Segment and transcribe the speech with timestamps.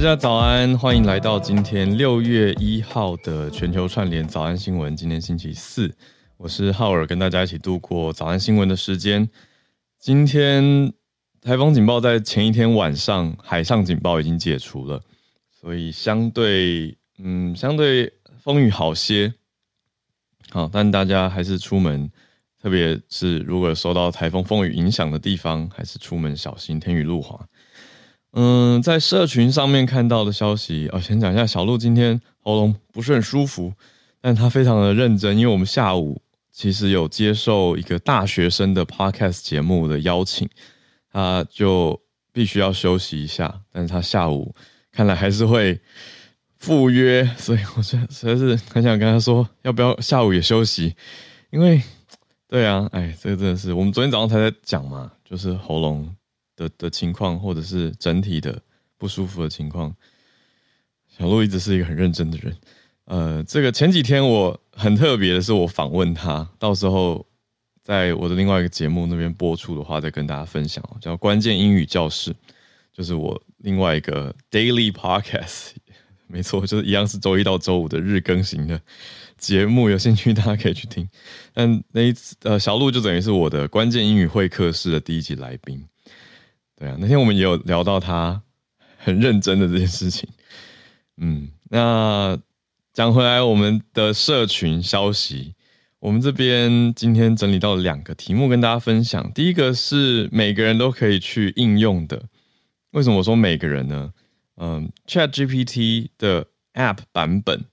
[0.00, 4.96] 大家早安，欢迎来到今天六月一号的全球串联早安新闻。
[4.96, 5.94] 今天星期四，
[6.38, 9.28] 我是浩尔，跟大家一起度过早安新闻的时间。
[9.98, 10.90] 今天
[11.42, 15.02] 台风警报在前一天晚上海上警报已经解除了，
[15.50, 18.10] 所以相对嗯相对
[18.42, 19.34] 风雨好些。
[20.48, 22.10] 好，但大家还是出门，
[22.62, 27.38] 特别是如果受到台风风雨影响的地方，还是出门小心，天雨路滑。
[28.32, 33.72] 嗯，在社群上面看到的消息，哦，先讲一下，小鹿今天喉咙不是很舒服，
[34.20, 36.22] 但他非常的认真，因为我们下午
[36.52, 40.48] 其实有接受一个大学生的 podcast 节目的邀请，
[41.12, 42.00] 他就
[42.32, 44.54] 必须要休息一下，但是他下午
[44.92, 45.80] 看来还是会
[46.58, 50.94] 赴约，所以我实在是很想跟他说，要不要下午也休息，
[51.50, 51.82] 因为，
[52.48, 56.14] 对啊，哎，这个真的是我们昨天早上才在讲嘛，就是喉咙。
[56.60, 58.60] 的的情况，或者是整体的
[58.98, 59.94] 不舒服的情况，
[61.08, 62.54] 小鹿一直是一个很认真的人。
[63.06, 67.26] 呃，这个前几天我很特别的是，我访问他，到时候
[67.82, 72.32] 在我的另外一个节目那边播出的话，再跟大家分享，叫关键英语教室，
[72.92, 75.70] 就是我另外一个 daily podcast，
[76.28, 78.80] 没错，就是一样是周一到周五的日更型的
[79.36, 81.08] 节目，有兴趣大家可以去听。
[81.52, 85.84] 但那一次，呃，小鹿就等于是我的关键英语会客室的第一集来宾。
[86.80, 88.40] 对啊，那天我们也有聊到他
[88.96, 90.26] 很认真的这件事情。
[91.18, 92.38] 嗯，那
[92.94, 95.54] 讲回来，我们的社群消息，
[95.98, 99.30] 我们这边今天整理到两个题目跟大家分享。
[99.34, 102.22] 第一个是每个人都可以去应用的，
[102.92, 104.14] 为什么我说每个人呢？
[104.56, 107.66] 嗯，ChatGPT 的 App 版本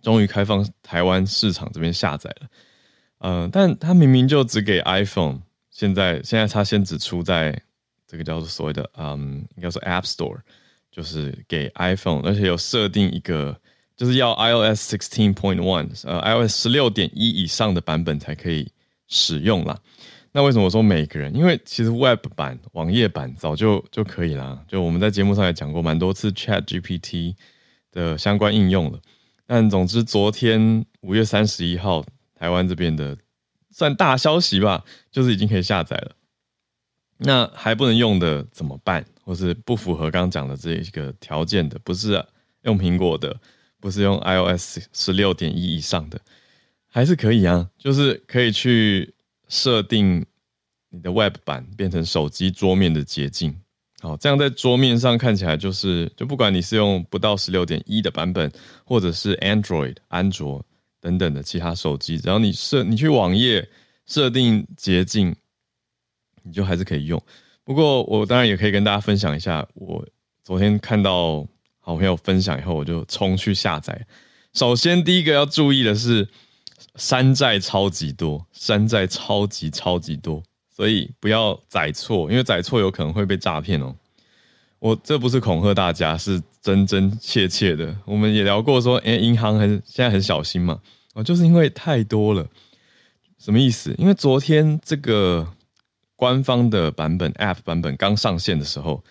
[0.00, 2.48] 终于开放台湾市场这边下载了。
[3.18, 5.40] 嗯，但它明明就只给 iPhone，
[5.72, 7.60] 现在现在它先只出在。
[8.08, 10.38] 这个叫做所谓的嗯，应该说 App Store，
[10.90, 13.54] 就是给 iPhone，而且有设定一个，
[13.94, 18.72] 就是要 iOS 16.1，呃，iOS 十六点一以上的版本才可以
[19.06, 19.78] 使用啦。
[20.32, 21.34] 那为什么我说每个人？
[21.34, 24.62] 因为其实 Web 版、网页版早就就可以啦。
[24.66, 27.34] 就我们在节目上也讲过蛮多次 ChatGPT
[27.92, 28.98] 的相关应用了。
[29.46, 32.04] 但总之，昨天五月三十一号，
[32.34, 33.16] 台湾这边的
[33.70, 36.12] 算大消息吧，就是已经可以下载了。
[37.18, 39.04] 那还不能用的怎么办？
[39.24, 42.24] 或是不符合刚刚讲的这一个条件的，不是
[42.62, 43.38] 用苹果的，
[43.80, 46.18] 不是用 iOS 十六点一以上的，
[46.86, 47.68] 还是可以啊。
[47.76, 49.12] 就是可以去
[49.48, 50.24] 设定
[50.90, 53.54] 你的 Web 版变成手机桌面的捷径。
[54.00, 58.50] 好，这样在桌面上看起来就是，就不管你是用不到十六点一的版本，
[58.84, 60.64] 或者是 Android 安卓
[61.00, 63.68] 等等的其他手机，只要你设你去网页
[64.06, 65.34] 设定捷径。
[66.42, 67.22] 你就还是可以用，
[67.64, 70.04] 不过我当然也可以跟大家分享一下，我
[70.42, 71.46] 昨天看到
[71.80, 74.06] 好朋友分享以后，我就冲去下载。
[74.54, 76.26] 首先第一个要注意的是，
[76.96, 80.42] 山寨超级多，山寨超级超级多，
[80.74, 83.94] 所以不要载错，因为载错有可能会被诈骗哦。
[84.78, 87.94] 我这不是恐吓大家，是真真切切的。
[88.06, 90.80] 我们也聊过说，哎，银行很现在很小心嘛，
[91.14, 92.46] 哦，就是因为太多了。
[93.38, 93.94] 什么意思？
[93.98, 95.46] 因为昨天这个。
[96.18, 99.04] 官方的版本 App 版本刚上线的时候，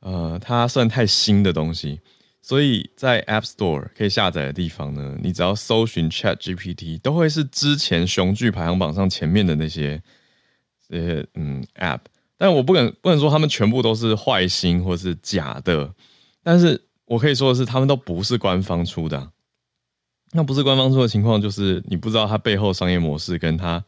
[0.00, 2.00] 呃，它算太新的东西，
[2.40, 10.02] 所以在 App Store 可以下载的地方呢，你只要搜寻 ChatGPT，都会是之前雄踞排行榜上前面的那些
[10.88, 12.00] 这些嗯 App。
[12.38, 15.92] 但我不敢不能说他们全部都是坏心或是假的，
[16.42, 19.30] 但是我可以说的是，他们都不是官方出的。
[20.32, 23.84] 那不是官方出的情况，就是你不知道它背后商业模式跟它。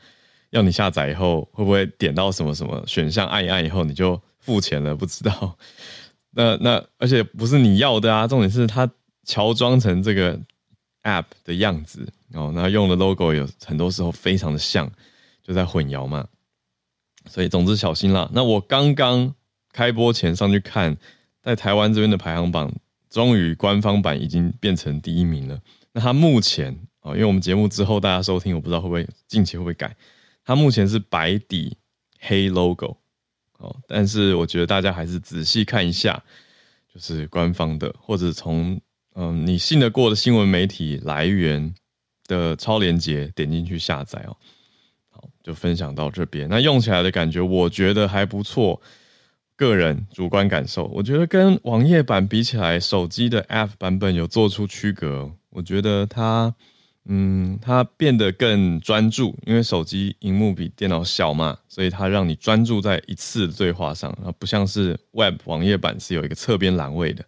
[0.50, 4.94] 要你下载以后，会不会点到什么什么选项，按一按以后你就付钱了？
[4.94, 5.56] 不知道。
[6.32, 8.88] 那那而且不是你要的啊，重点是它
[9.24, 10.38] 乔装成这个
[11.02, 14.90] app 的样子哦，那用的 logo 有很多时候非常的像，
[15.42, 16.26] 就在混淆嘛。
[17.28, 18.30] 所以总之小心啦。
[18.32, 19.34] 那我刚刚
[19.72, 20.96] 开播前上去看，
[21.42, 22.72] 在台湾这边的排行榜，
[23.10, 25.60] 终于官方版已经变成第一名了。
[25.92, 29.94] 那它目前哦，因为我们节目之后大家收听，我不知道会不会近期会不会改。
[30.48, 31.76] 它目前是白底
[32.20, 32.96] 黑 logo，
[33.58, 36.24] 哦，但是我觉得大家还是仔细看一下，
[36.90, 38.80] 就是官方的或者从
[39.14, 41.74] 嗯你信得过的新闻媒体来源
[42.26, 44.34] 的超链接点进去下载哦。
[45.10, 46.48] 好，就分享到这边。
[46.48, 48.80] 那用起来的感觉，我觉得还不错。
[49.54, 55.30] 个人主观感受，我觉得跟网页版比起来，手机的 App 版本有做出区隔。
[55.50, 56.54] 我觉得它。
[57.10, 67.24] 嗯，它变得更专注，因为手机荧幕比电脑小嘛，所以它让你专注在一次的对话上，而不像是 Web 网页版是有一个侧边栏位的。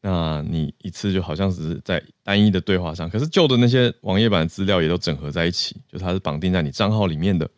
[0.00, 7.50] 那你一次就好像只是在单一的对话上，可是旧的那些网页版资料也都整合在一起，就它是绑定在你账号里面的，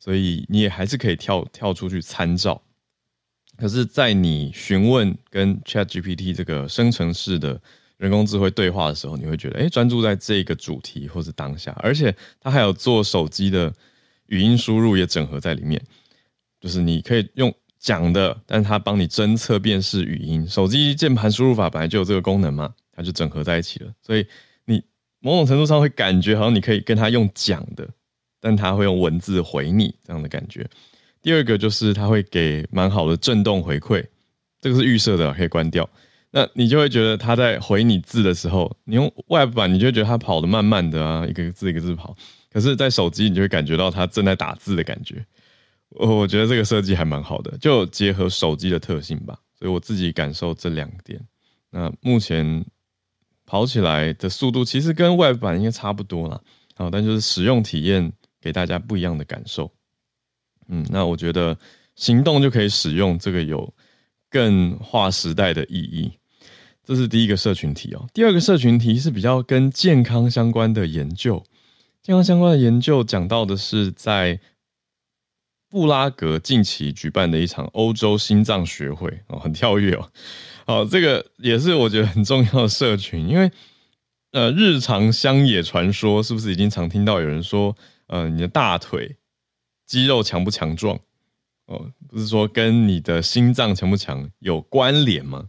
[0.00, 2.60] 所以你也还是可以跳跳出去参照。
[3.56, 7.60] 可是，在你询问跟 ChatGPT 这个生成式的
[7.98, 13.72] 人工智慧对话的时候，你会觉得，哎，专注在这个主题或是当下，而且它还有做手机的
[14.26, 15.78] 语音输入也整合在里面，
[16.60, 17.54] 就是你可以用。
[17.80, 20.44] 讲的，但是它帮你侦测辨识语音。
[20.48, 23.92] 手机键盘输入法本来就有这个功能嘛，它就整合在一起了。
[24.02, 24.26] 所以
[24.64, 24.82] 你
[25.20, 27.88] 某种程度上会感觉好像你可以跟它用讲的，
[28.40, 30.68] 但它会用文字回你这样的感觉。
[31.22, 34.04] 第二个就是它会给蛮好的震动回馈，
[34.60, 35.88] 这个是预设的，可以关掉。
[36.30, 42.16] 那你就会觉得它在回你字的时候，你用 Web 版你就会觉得它跑得慢慢的啊，一个字一个字跑。
[42.50, 45.24] 可是，在手机你就会感觉到它正在打字的感觉。
[45.90, 51.18] 我我觉得这个设计还蛮好的，就结合手机的特性吧，所以我自己感受这两点。
[51.70, 52.64] 那目前
[53.46, 56.40] 跑起来的速度其实跟 Web 版应该差不多啦，
[56.74, 59.70] 好，但就是使用体验给大家不一样的感受。
[60.68, 61.56] 嗯，那我觉得
[61.96, 63.72] 行动就可以使用这个有
[64.30, 66.12] 更划时代的意义。
[66.84, 68.06] 这是第一个社群题哦。
[68.12, 71.44] 第二个社群题是比较跟健康相关的研究，
[72.02, 74.40] 健康相关的研究讲到的是在。
[75.70, 80.10] 布拉格近期举办的一场欧洲心脏学会哦，很跳跃哦。
[80.66, 83.50] 好，这个也是我觉得很重要的社群，因为
[84.32, 87.76] 呃，日常乡野传说是不是已经常听到有人说，
[88.06, 89.16] 呃，你的大腿
[89.84, 90.98] 肌肉强不强壮？
[91.68, 95.48] 哦，不是说跟你的心脏强不强有关联吗？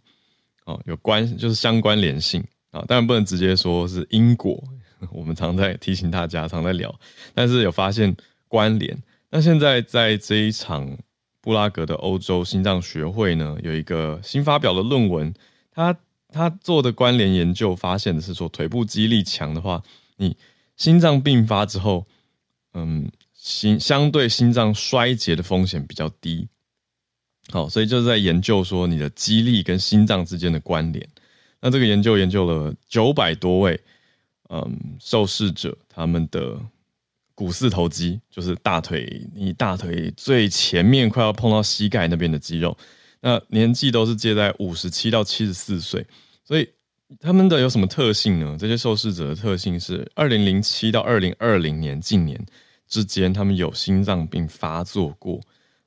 [0.65, 4.63] 哦，有关就是相关联性啊，当然不能直接说是因果。
[5.11, 6.93] 我们常在提醒大家，常在聊，
[7.33, 8.13] 但是有发现
[8.49, 9.01] 关联。
[9.29, 10.97] 那现在在这一场
[11.39, 15.33] 布拉格的欧洲心脏学会呢，有一个新发表的论文，
[15.71, 15.95] 他
[16.27, 19.81] 他做的关联研究发现的是说，腿部肌力强的话，
[20.17, 20.35] 你
[20.75, 22.05] 心脏病发之后，
[22.73, 23.09] 嗯，
[23.41, 26.47] 心相对心脏衰竭的风险比较低。
[27.49, 31.07] 好，所以就是在研究说你的肌力跟心脏之间的关联。
[31.61, 33.79] 那这个研究研究了九百多位
[34.49, 36.59] 嗯受试者，他们的。
[37.39, 42.77] 股四头肌就是大腿，你大腿最前面快要碰到膝盖那边的肌肉。
[43.21, 46.05] 那年纪都是介在五十七到七十四岁，
[46.43, 46.69] 所以
[47.17, 48.57] 他们的有什么特性呢？
[48.59, 52.37] 这些受试者的特性是，二零零七到二零二零年近年
[52.89, 55.39] 之间，他们有心脏病发作过，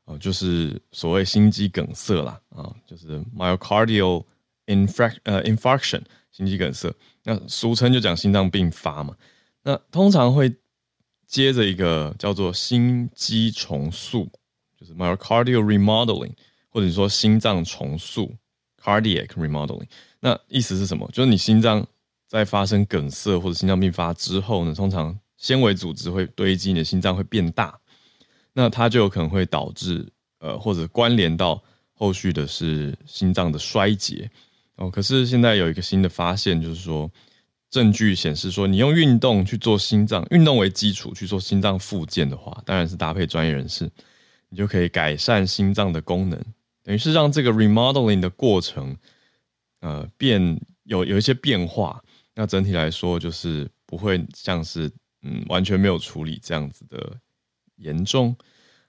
[0.06, 4.24] 啊，就是所谓心肌梗塞啦，啊，就是 myocardial
[4.66, 6.00] infarct 呃 infarction
[6.30, 6.90] 心肌梗塞，
[7.24, 9.14] 那俗称就讲心脏病发嘛。
[9.62, 10.50] 那通常会。
[11.24, 14.28] 接着一个叫做心肌重塑，
[14.78, 16.32] 就是 myocardial remodeling，
[16.68, 18.30] 或者说心脏重塑
[18.78, 19.86] cardiac remodeling。
[20.20, 21.08] 那意思是什么？
[21.10, 21.86] 就是你心脏
[22.28, 27.78] 在发生梗塞或者心脏病发之后呢，通常纤维组织会堆积，你的心脏会变大，
[28.54, 31.62] 那它就有可能会导致呃或者关联到
[31.92, 34.30] 后续的是心脏的衰竭
[34.76, 34.90] 哦。
[34.90, 37.10] 可是现在有一个新的发现，就是说。
[37.72, 43.90] 证据显示说，你用运动去做心脏运动为基础去做心脏复健的话，当然是搭配专业人士，
[44.50, 46.38] 你就可以改善心脏的功能，
[46.82, 48.94] 等于是让这个 remodeling 的过程，
[49.80, 51.98] 呃，变有有一些变化。
[52.34, 54.92] 那整体来说，就是不会像是
[55.22, 57.18] 嗯完全没有处理这样子的
[57.76, 58.36] 严重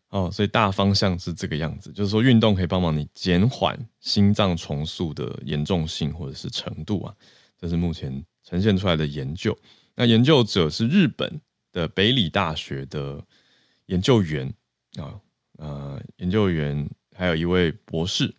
[0.10, 0.30] 哦。
[0.32, 7.16] 所以大方向是这个样子，就是说运动可以帮忙你减缓心脏重塑的严重性或者是程度啊。
[7.58, 8.24] 这是目前。
[8.46, 9.58] 呈现出来的研究，
[9.96, 11.40] 那研究者是日本
[11.72, 13.25] 的北里大学的
[13.86, 14.54] 研究员
[14.98, 15.18] 啊，
[15.58, 16.86] 呃，研究员
[17.16, 18.36] 还有一位博士，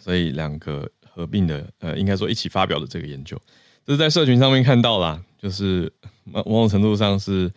[0.00, 3.36] 所以两个合并的，呃，应该说一起发表的这个研究，
[3.84, 5.92] 这是在社群上面看到啦，就是
[6.32, 7.52] 某种程度上是，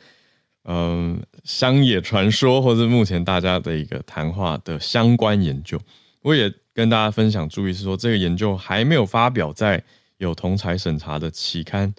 [0.64, 5.80] 嗯、乡野传说或者目前大家的一个谈话的相关研究，
[6.22, 9.84] 我也跟大家分享，注意是说这个研究还没有发表在。
[10.18, 11.94] 有同侪审查的期刊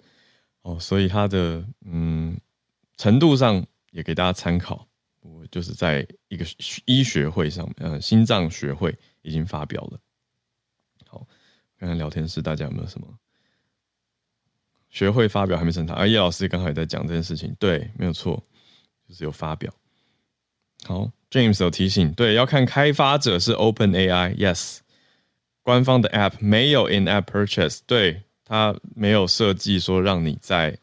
[0.63, 2.35] 哦，所以它的嗯
[2.97, 4.87] 程度上也给大家参考。
[5.21, 6.43] 我就是在一个
[6.85, 9.99] 医学会上面，呃，心脏学会已经发表了。
[11.05, 11.27] 好，
[11.77, 13.07] 看看聊天室大家有没有什么
[14.95, 15.93] 学会发表还没审查？
[15.93, 18.41] 啊，叶老师刚好也在讲这件事情，对，没有错，
[19.09, 19.69] 就是有发表。
[20.85, 24.77] 好，James 有提醒，对，要看开发者是 OpenAI，Yes。
[25.61, 30.77] 官方的 App 没有 In-App Purchase，对，它没有设计说让你在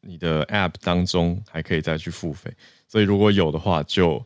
[0.00, 2.50] 你的 App 当中还可以再去付费，
[2.88, 4.24] 所以如果有的话，就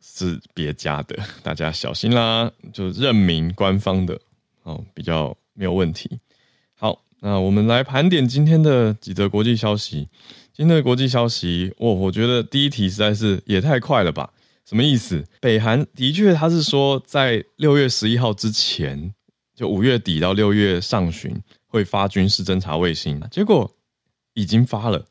[0.00, 2.52] 是别家的，大家小心啦。
[2.72, 4.20] 就认明官方的
[4.62, 6.20] 哦，比较没有问题。
[7.20, 10.08] 那我们来盘点今天的几则国际消息。
[10.52, 14.32] 今天的国际消息，我我觉得第一题实在是也太快了吧？
[14.64, 15.24] 什么意思？
[15.40, 19.14] 北韩的确他是说在六月十一号之前，
[19.54, 21.34] 就五月底到六月上旬
[21.66, 23.72] 会发军事侦察卫星，结果
[24.34, 25.04] 已经发了。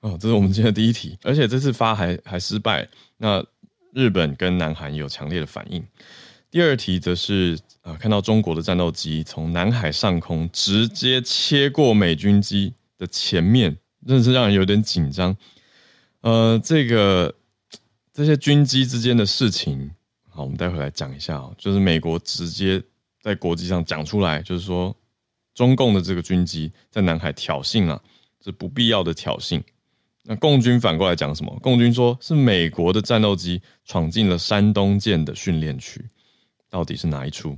[0.00, 2.88] 哦，这是我们今天的第一题，而且这次发还还失败。
[3.18, 3.44] 那
[3.92, 5.84] 日本跟南韩有强烈的反应。
[6.54, 15.36] 第二题则是啊、呃，看到中国的战斗机从南海上空直接切过美军机的前面，真是让人有点紧张。
[16.20, 17.34] 呃，这个
[18.12, 19.90] 这些军机之间的事情，
[20.30, 21.52] 好，我们待会来讲一下哦。
[21.58, 22.80] 就是美国直接
[23.20, 24.96] 在国际上讲出来，就是说
[25.56, 28.00] 中共的这个军机在南海挑衅啊，
[28.44, 29.60] 是不必要的挑衅。
[30.22, 31.52] 那共军反过来讲什么？
[31.60, 36.08] 共军说是美国的战斗机闯进了山东舰的训练区，
[36.74, 37.56] 到底是哪一出？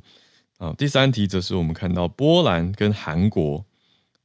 [0.59, 3.65] 啊，第三题则是我们看到波兰跟韩国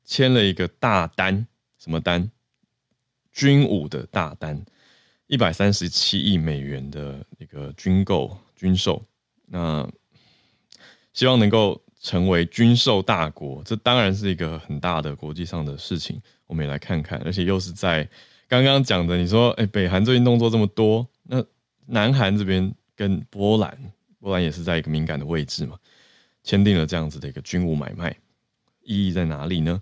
[0.03, 1.47] 签了一个大单，
[1.79, 2.29] 什么单？
[3.31, 4.61] 军武的大单，
[5.27, 9.01] 一百三十七亿美元的一个军购军售，
[9.45, 9.89] 那
[11.13, 18.05] 希望能够成为军售大国，这当然是一个很大的国际上的事情，我们也来看看，而且又是在。
[18.49, 21.41] 刚刚讲的，你说，哎，北韩最近动作这么多，那
[21.85, 25.75] 南韩这边跟波兰，波兰也是在一个敏感的位置嘛，
[26.43, 28.15] 签订了这样子的一个军务买卖，
[28.83, 29.81] 意义在哪里呢？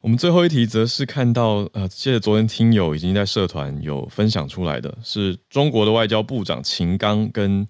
[0.00, 7.66] 我们最后一题则是看到，呃，记得昨天听友已经在社团有分享出来的，是中国的外交部长秦刚跟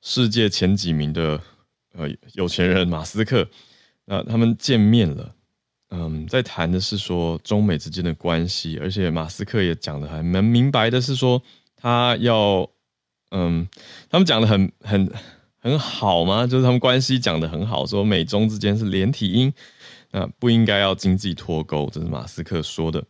[0.00, 1.40] 世界前几名的
[1.94, 3.48] 呃有钱人马斯克，
[4.04, 5.34] 那他们见面了。
[5.94, 11.42] 嗯，在谈的是说中美之间的关系，而且马斯克也讲的还蛮明白的，是说
[11.76, 12.66] 他要，
[13.30, 13.68] 嗯，
[14.08, 15.12] 他们讲的很很
[15.62, 16.44] 很好吗？
[16.44, 19.52] 就是他们关系讲的很好，说美中之间是连体婴，
[20.10, 23.02] 那不应该要经济脱钩，这是马斯克说的。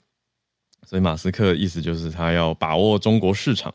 [0.87, 3.75] 所以马斯克的意思就是他要把握中国市场，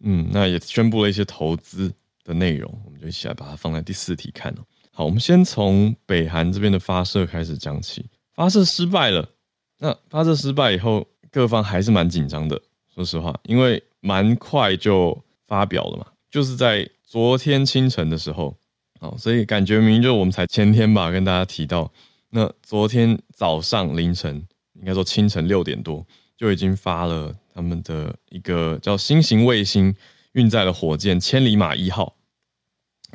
[0.00, 4.64] 嗯，那也宣布了一些投资的内容，我们就一起来把它放在第四题看哦。
[4.90, 8.04] 好，我们先从北韩这边的发射开始讲起。
[8.34, 9.28] 发射失败了，
[9.78, 12.60] 那发射失败以后，各方还是蛮紧张的。
[12.92, 18.56] 说实话，因为蛮快就发表了嘛，就是在昨天清晨的时候，
[18.98, 21.92] 哦，所以感觉明明就我们才前天吧，跟大家提到，
[22.30, 26.04] 那昨天早上凌晨，应该说清晨六点多，
[26.36, 29.94] 就已经发了他们的一个叫新型卫星
[30.32, 32.16] 运载的火箭千里马一号，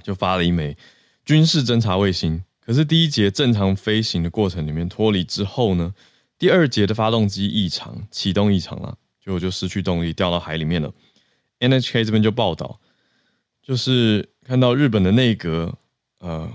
[0.01, 0.77] 就发了一枚
[1.25, 2.41] 军事侦察卫星。
[2.61, 5.93] 可是第一节正常飞行的过程里面脱离之后呢，
[6.37, 10.89] 第二节的发动机异常，启动异常了，结果就失去动力掉到海里面了。
[11.59, 12.79] NHK 这边就报道，
[13.69, 15.71] 就是看到日本的内阁，
[16.21, 16.51] 呃，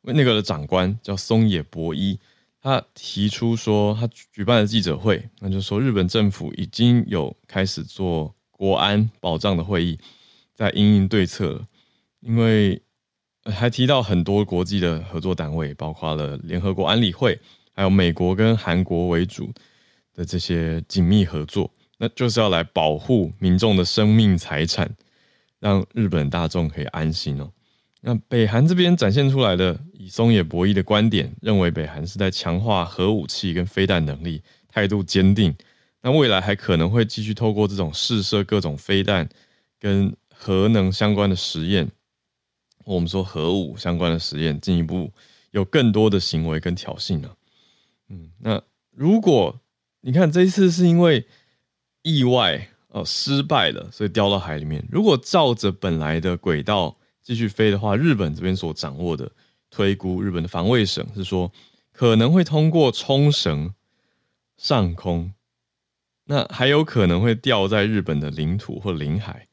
[0.00, 2.18] 内阁的长官叫松野博一，
[2.62, 9.98] 他提出说，他举办了记者会，那就说日本政府已经有开始做国安保障的会议，
[10.54, 11.66] 在因应对策了，
[12.20, 12.80] 因为。
[13.48, 17.38] 还提到很多国际的合作单位，包括了联合国安理会，
[17.72, 19.52] 还有美国跟韩国为主
[20.12, 24.96] 的这些紧密合作，那就是要来保护民众的生命财产，
[25.60, 27.50] 让日本大众可以安心哦。
[28.02, 35.54] 那北韩这边展现出来的以松野博一的观点，认为北韩是在强化核武器跟飞弹能力，态度坚定。
[36.02, 39.28] 那未来还可能会继续透过这种试射各种飞弹
[39.80, 41.90] 跟核能相关的实验。
[42.84, 45.10] 我们说核武相关的实验进一步
[45.50, 47.28] 有更多的行为跟挑衅呢？
[48.08, 49.58] 嗯，那如果
[50.02, 51.26] 你看这一次是因为
[52.02, 54.82] 意外哦失败了，所以掉到海里面。
[54.90, 59.30] 如果照着本来的轨道继续飞的话，日本这边所掌握的
[59.70, 61.52] 推估，日本的防卫省是说
[61.92, 63.74] 可能会通过冲绳
[64.56, 65.30] 上空，
[66.24, 69.46] 那还有可能会掉在日本的领土或领海。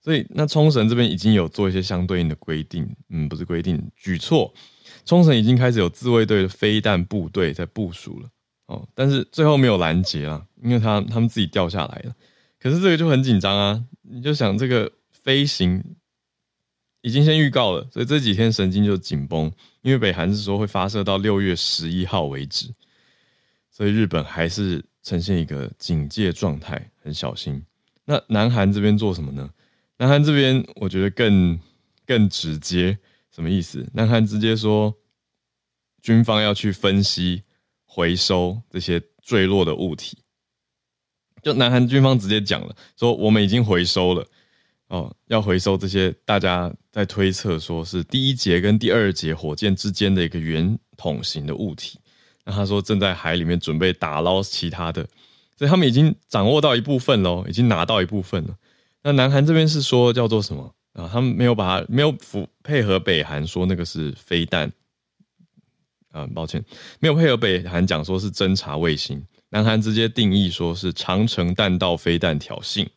[0.00, 4.52] 所以，那冲绳这边已经有做一些相对应的规定，嗯，不是规定举措，
[5.04, 8.28] 冲绳已经开始有自卫队的飞弹部队在部署了，
[8.66, 12.14] 哦，但是最后没有拦截啊，因为他他们自己掉下来了。
[12.62, 15.82] 可是这个就很紧张啊，你就想这个飞行
[17.00, 19.50] 已经先预告了，所以这几天神经就紧绷，
[19.80, 22.72] 因为北韩是说会发射到六月十一号为止，
[23.68, 27.60] 所以日本还是呈现一个警戒状态，很小心。
[28.04, 29.50] 那南韩这边做什么呢？
[29.96, 31.58] 南韩这边我觉得更
[32.06, 32.96] 更直接，
[33.34, 33.84] 什么意思？
[33.92, 34.94] 南韩直接说，
[36.00, 37.42] 军方要去分析、
[37.84, 40.21] 回收这些坠落的物体。
[41.42, 44.24] 就南韩军方直接讲了，说我们已经回收了，
[44.88, 51.98] 哦，要回收这些大家在推测说是第一节跟第二节火箭之间的一个圆筒形的物体。
[52.44, 55.02] 那他说正在海里面准备打捞其他的，
[55.56, 58.56] 所以他们已经掌握到一部分喽，已经拿到一部分了。
[59.02, 61.08] 那南韩这边是说叫做什么啊？
[61.12, 64.72] 他们没有把它没有符配合北韩说那个是飞弹。
[66.12, 66.62] 啊，抱歉，
[67.00, 72.88] 没有配合北韩讲说是侦察卫星，南韩直接定义说是长程弹道飞弹挑衅，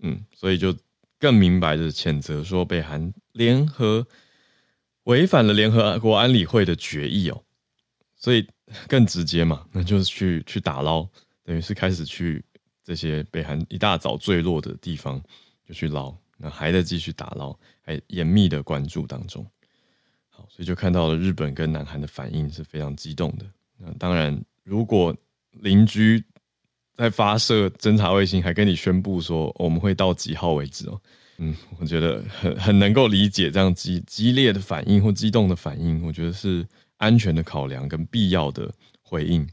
[0.00, 0.76] 嗯，所以就
[1.16, 4.04] 更明白的谴责说北韩联合
[5.04, 7.44] 违反了联合国安理会的决议哦，
[8.16, 8.48] 所以
[8.88, 11.08] 更直接嘛，那就是去去打捞，
[11.44, 12.44] 等于是开始去
[12.82, 15.22] 这些北韩一大早坠落的地方
[15.64, 19.46] 就去捞，那还在继续打捞，还严密的关注当中。
[20.30, 23.46] 好所以就看到了日本跟南韩的反应是非常激动的。
[23.76, 25.16] 那当然，如果
[25.52, 26.22] 邻居
[26.96, 31.00] 在发射侦察卫星，还跟你宣布说我们会到几号为止哦，
[31.38, 36.04] 嗯，我觉得很很能够理解这样激激烈的反应或激动的反应。
[36.04, 39.48] 我觉得是安全的考量跟必要的回应。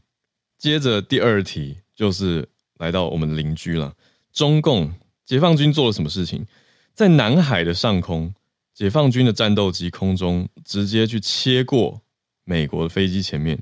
[0.58, 2.48] 接着第二题就是
[2.78, 3.94] 来到我们的邻居了，
[4.32, 4.92] 中共
[5.24, 6.46] 解放军做了什么事情？
[6.94, 8.34] 在南海的上空。
[8.76, 11.98] 解放军的战斗机空中直接去切过
[12.44, 13.58] 美国的飞机前面，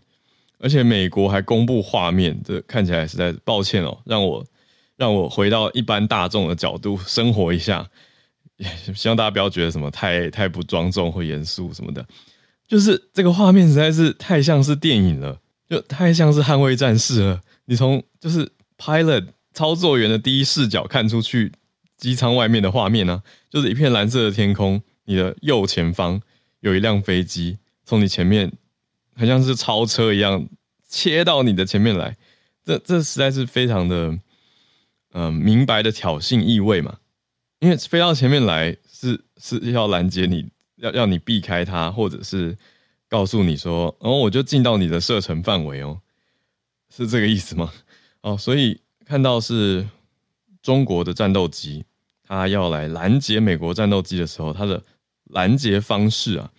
[0.64, 4.42] 而且美国还公布画面，这看起来实在抱歉哦，让我
[4.97, 7.87] 让我回到一般大众的角度生活一下，
[8.97, 12.02] 希望大家不要觉得什么太太不庄重或严肃什么的，
[12.66, 17.42] 就是这个画面实在是太像是电影了，就太像是捍卫战士了。
[17.66, 21.52] 你从就是 pilot 操作员的第一视角看出去
[21.99, 24.80] 机舱外面的画面呢、就是一片蓝色的天空。
[25.04, 26.18] 你的右前方
[26.61, 28.50] 有一辆飞机从你前面，
[29.16, 30.49] 好像是超车一样
[30.88, 32.16] 切到你的前面来，
[32.64, 34.18] 这这实在是非常的，
[35.12, 36.99] 嗯、明白的挑衅意味嘛。
[37.61, 42.56] 因为飞到前面来是是要拦截你，要要你避开它，或者是
[43.08, 46.00] 告诉你说，哦，我就进到你的射程范围哦，
[46.95, 47.73] 是这个意思吗？
[48.23, 49.86] 哦，所以看到是
[50.62, 51.84] 中国的战斗机，
[52.23, 54.82] 他要来拦截美国战斗机的时候，他的。
[55.30, 56.52] 拦截方式啊，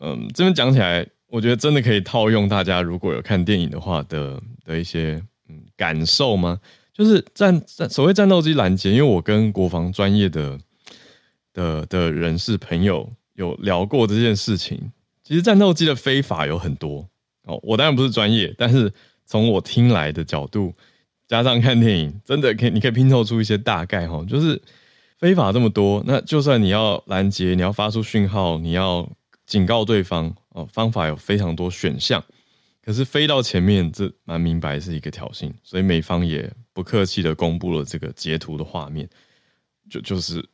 [0.00, 6.58] 嗯，这边讲起来，我觉得真的可以套用大家如果有看电影的话的的一些嗯感受吗？
[6.92, 10.58] 就是战战所谓战斗机拦截，因为我跟国防专业的
[11.52, 14.90] 的的人士朋友有聊过这件事情。
[15.22, 17.08] 其实战斗机的飞法有很多
[17.44, 18.92] 哦，我当然不是专业，但是
[19.24, 20.74] 从我听来的角度，
[21.26, 24.60] 加上看电影，真的可以你可以拼凑出一些大概哈，就是。
[25.20, 29.04] 非法这么多，那就算你要拦截，你要发出讯号，你要
[29.48, 32.22] 警告对方哦，方法有非常多选项。
[32.82, 39.08] 可是飞到前面，这蛮明白是一个挑衅，所以美方也不客气的公布了这个截图的画面，
[39.90, 40.46] 就就是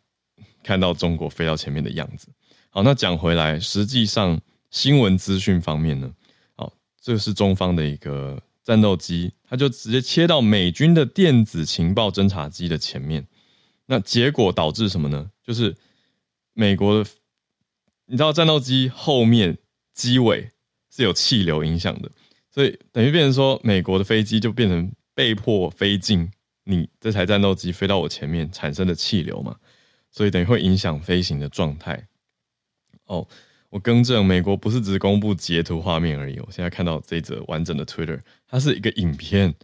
[0.63, 2.29] 看到中国飞到前面的样子。
[2.71, 6.13] 好，那讲回来，实际上新闻资讯方面呢，
[6.57, 13.27] 好，这是中方的一个战斗机，它就直接切到美军的电子情报侦察机的前面。
[13.87, 15.31] 那结果导致什么呢？
[15.45, 15.77] 就是
[16.53, 17.11] 美国的，
[18.07, 19.59] 你知道战斗机后面
[19.93, 20.51] 机尾
[20.91, 22.11] 是有气流影响的，
[22.51, 26.31] 所以等于变成说，美国的飞机就变成被迫飞进
[26.65, 29.57] 你这台战斗机飞到我前面产生的气流嘛，
[30.11, 32.07] 所以等于会影响飞行的状态。
[33.07, 33.27] 哦，
[33.71, 39.55] 我更正，美国不是只公布截图画面而已，我现在看到这则完整的 Twitter，它是一个影片，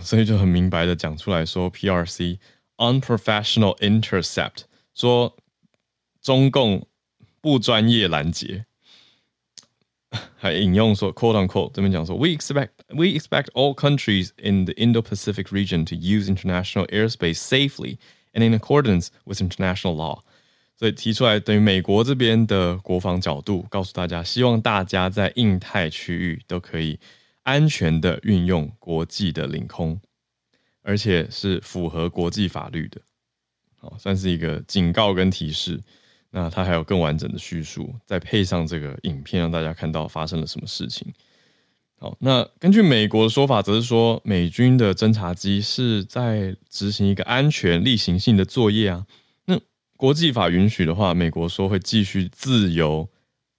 [0.00, 2.38] 所以就很明白的讲出来说 PRC。
[2.80, 4.62] Unprofessional intercept，
[4.94, 5.36] 说
[6.22, 6.88] 中共
[7.40, 8.66] 不专业拦截，
[10.36, 16.86] 还引用说 quote unquote 这边讲说，we expect we expect all countries in the Indo-Pacific region to use international
[16.88, 17.98] airspace safely
[18.32, 20.22] and in accordance with international law。
[20.76, 26.98] 所以提出来等于美国这边的国防角度，告诉大家，希望大家在印太区域都可以
[27.42, 30.00] 安全的运用国际的领空。
[30.82, 33.02] 而且是符合国际法律的，
[33.78, 35.78] 好，算是一个警告跟提示。
[36.30, 41.12] 那它还有更完整的叙述，再配上这个影片，让大家看到发生了什么事情。
[41.98, 49.06] 好，那根据美国的说法，则是说美军的侦察机是在执行一个安全例行性的作业啊。
[49.44, 49.60] 那
[49.96, 53.06] 国际法允许的话，美国说会继续自由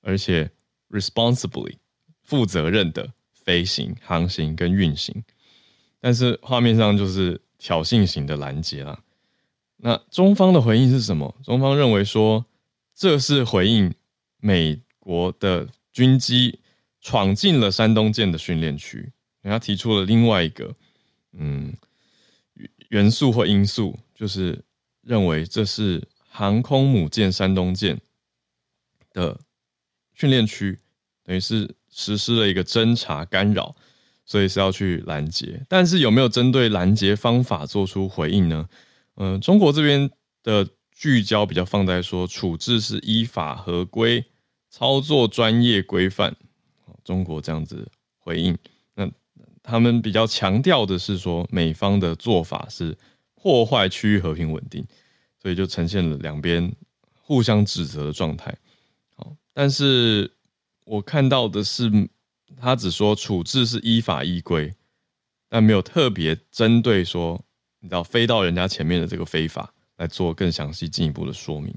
[0.02, 0.50] 而且
[0.90, 1.76] responsibly
[2.24, 5.24] 负责任的飞行、航行跟运行。
[6.00, 9.04] 但是画面上就是挑衅型的拦截啦。
[9.78, 11.36] 那中方的回应是什么？
[11.44, 12.44] 中方认为说，
[13.02, 13.92] 这是回应
[14.38, 16.60] 美国的军机
[17.00, 19.12] 闯进了山东舰的训练区，
[19.42, 20.76] 他提出了另外一个
[21.34, 21.76] 嗯
[22.90, 24.64] 元素或因素，就是
[25.02, 28.00] 认为这是航空母舰山东舰
[29.14, 29.40] 的
[30.14, 30.78] 训练区，
[31.24, 33.76] 等于是实施了一个侦察干扰，
[34.28, 35.66] 所以是要去拦截。
[35.68, 38.70] 但是有没有针对拦截方法做出回应呢？
[39.16, 40.08] 嗯、中国这边
[40.44, 40.70] 的
[41.02, 44.24] 聚焦比较放在说处置是依法合规，
[44.70, 46.36] 操作专业规范。
[47.04, 48.56] 中国这样子回应，
[48.94, 49.10] 那
[49.64, 52.96] 他们比较强调的是说，美方的做法是
[53.34, 54.86] 破坏区域和平稳定，
[55.42, 56.72] 所以就呈现了两边
[57.20, 58.56] 互相指责的状态。
[59.16, 60.32] 好，但是
[60.86, 61.92] 我看到的是，
[62.60, 64.72] 他只说处置是依法依规，
[65.50, 67.44] 但没有特别针对说，
[67.80, 71.72] 你知道飞到人家前面的这个飞法来做更详细进一步的说明，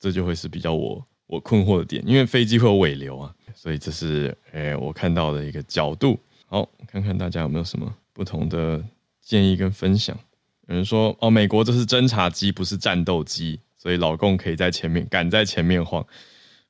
[0.00, 3.32] 这就会是比较我我困惑的点，因为飞机会有尾流啊。
[3.54, 6.18] 所以这是诶、我看到的一个角度。
[6.46, 8.84] 好，看看大家有没有什么不同的
[9.20, 10.18] 建议跟分享。
[10.66, 16.04] 有人说哦，美国这是侦察机，不是战斗机，所以老共可以在前面，敢在前面晃。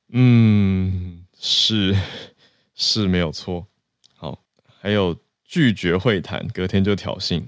[0.09, 1.95] 嗯，是
[2.75, 3.65] 是没有错。
[4.15, 4.39] 好，
[4.79, 7.43] 还有拒绝会谈，隔天就挑衅。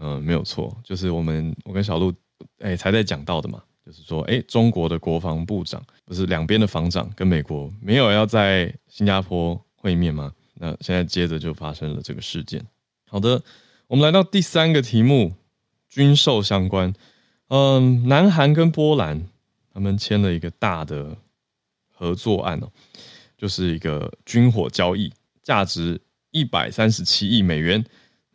[0.00, 2.12] 嗯，没有错，就是我们我跟小路
[2.58, 3.62] 哎、才在讲到的嘛。
[3.84, 10.32] 就是说，哎，中国的国防部长不是两边的防长跟美国没有要在新加坡会面吗？
[10.54, 12.64] 那现在接着就发生了这个事件。
[13.06, 13.42] 好的，
[13.86, 15.34] 我们来到第三个题目，
[15.90, 16.94] 军售相关。
[17.48, 19.22] 嗯，南韩跟波兰
[19.74, 21.14] 他们签了一个大的
[21.92, 22.72] 合作案哦，
[23.36, 27.84] 就是一个军火交易，价值一百三十七亿美元。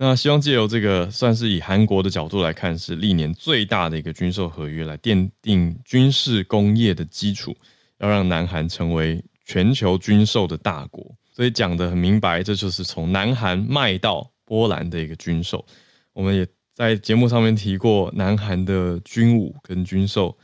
[0.01, 7.53] 那希望借由这个，算是以韩国的角度来看，是历年最大的一个军售合约，来奠定军事工业的基础，
[7.97, 11.05] 要让南韩成为全球军售的大国。
[11.33, 15.65] 所以讲得很明白，这就是从南韩卖到波兰的一个军售。
[16.13, 20.37] 我们也在节目上面提过，南韩的军武跟军售，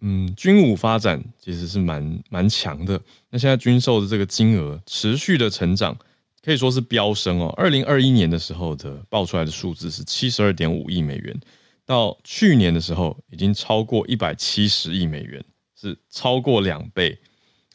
[0.00, 3.00] 嗯，军武发展其实是蛮蛮强的。
[3.30, 5.98] 那现在军售的这个金额持续的成长。
[6.42, 7.52] 可以说是飙升哦。
[7.56, 11.38] 二零二一年的时候的报出来的数字是七十二点五亿美元，
[11.84, 15.44] 到去年的时候已经超过一百七十亿美元，
[15.78, 17.18] 是超过两倍，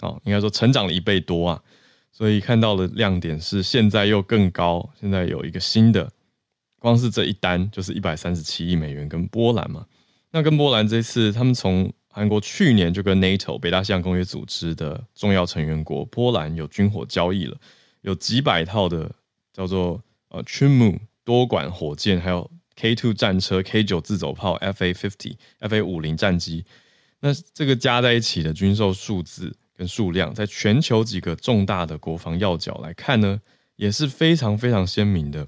[0.02, 1.62] 哦，应该说成长了一倍多啊。
[2.12, 6.10] 所以看到的亮点是现在又更高，现在有一个新的，
[6.80, 9.86] 光是这一单就是一百三十七亿美元，跟波兰嘛。
[10.32, 17.58] 那跟波兰这次，他们从韩国去年就跟 NATO 北大西洋公约组织的重要成员国波兰有军火交易了。
[18.06, 19.12] 有几百套的
[19.52, 26.66] 叫做呃 Chunmoo 多管火箭，还有 K2 战车、K9 自走炮、FA50、FA50 战机，
[27.20, 33.42] 那这个加在一起的军售数字跟数量，在全球几个重大的国防要角来看呢，
[33.76, 35.48] 也是非常非常鲜明的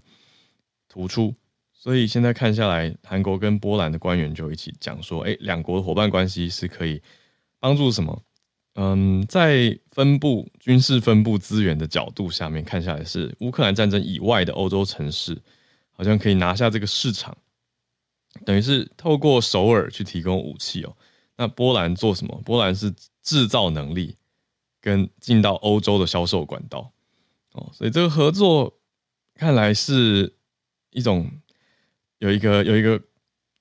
[0.89, 1.35] 突出。
[1.71, 6.99] 所以现在看下来，韩国跟波兰的官员就一起讲说，哎，两国的伙伴关系是可以
[7.59, 8.23] 帮助什么？
[8.79, 15.35] 嗯，在分布军事分布资源的角度下面看下来，是乌克兰战争以外的欧洲城市
[15.89, 17.35] 好像可以拿下这个市场，
[18.45, 20.95] 等于是透过首尔去提供武器哦。
[21.37, 22.39] 那波兰做什么？
[22.45, 24.15] 波兰是制造能力
[24.79, 26.91] 跟进到欧洲的销售管道
[27.53, 28.77] 哦，所以这个合作
[29.33, 30.35] 看来是
[30.91, 31.31] 一种
[32.19, 33.01] 有一个有一个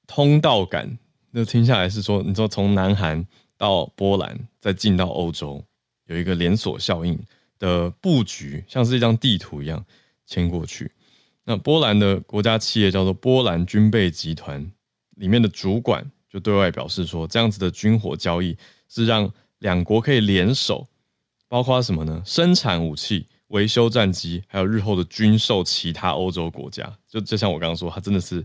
[0.06, 0.98] 通道感。
[1.30, 3.26] 那听下来是说，你说从南韩。
[3.56, 5.64] 到波兰，再进到欧洲，
[6.06, 7.18] 有一个连锁效应
[7.58, 9.84] 的布局，像是一张地图一样
[10.26, 10.90] 牵过去。
[11.44, 14.70] 那波兰的国家企业叫做波兰军备集团，
[15.16, 18.56] 里面的主管就对外表示说，这样子的军火交易
[18.88, 20.86] 是让两国可以联手，
[21.48, 22.20] 包括什么呢？
[22.26, 26.92] 生产武器、维修战机，还有日后的军售其他欧洲国家。
[27.08, 28.44] 就就像我刚刚说，它真的是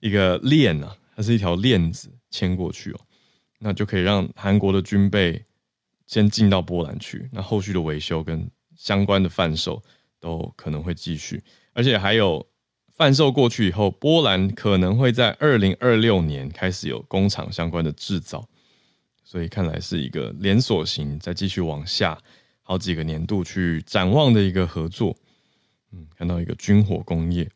[0.00, 3.00] 一个链啊，它是一条链子牵过去哦。
[3.64, 5.44] 那就可以让韩国的军备
[6.06, 9.80] 先进到波兰去，那后续的维修跟相关的贩售
[10.18, 11.40] 都可能会继续，
[11.72, 12.44] 而且还有
[12.94, 18.46] 贩售过去以后，波兰可能会在二零二六年开始有工厂相关的制造，
[19.22, 22.18] 所以看来是一个连锁型，再继续往下
[22.62, 25.16] 好几个年度去展望的一个合作。
[25.92, 27.48] 嗯，看到一个军火工业，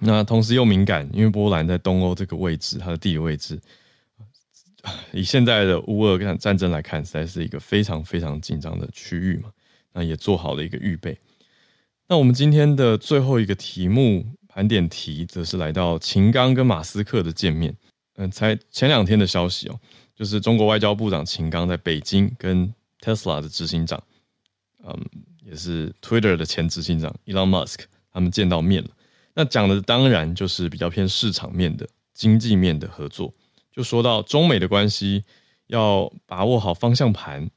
[0.00, 3.58] 那同时又敏感，因为波兰在东欧这个位置，它的地理位置。
[5.12, 9.50] 以现在的乌俄战战争来看，实在是一个非常非常紧张的区域嘛。
[9.92, 11.18] 那也做好了一个预备。
[12.06, 17.76] 那我们今天的最后一个题目盘点题，则是来到秦刚跟马斯克的见面。
[18.14, 19.80] 嗯，才前两天的消息哦，
[20.14, 24.02] 就是中国外交部长秦刚在北京跟 Tesla 的执行长，
[24.84, 24.94] 嗯，
[25.44, 27.80] 也是 Twitter 的前执行长 Elon Musk
[28.12, 28.90] 他们见到面了。
[29.34, 33.32] 那讲的当然就是比较偏市场面的经济面的合作。
[33.78, 35.22] 就说到中美的关系
[35.68, 37.48] 要把握好方向盘，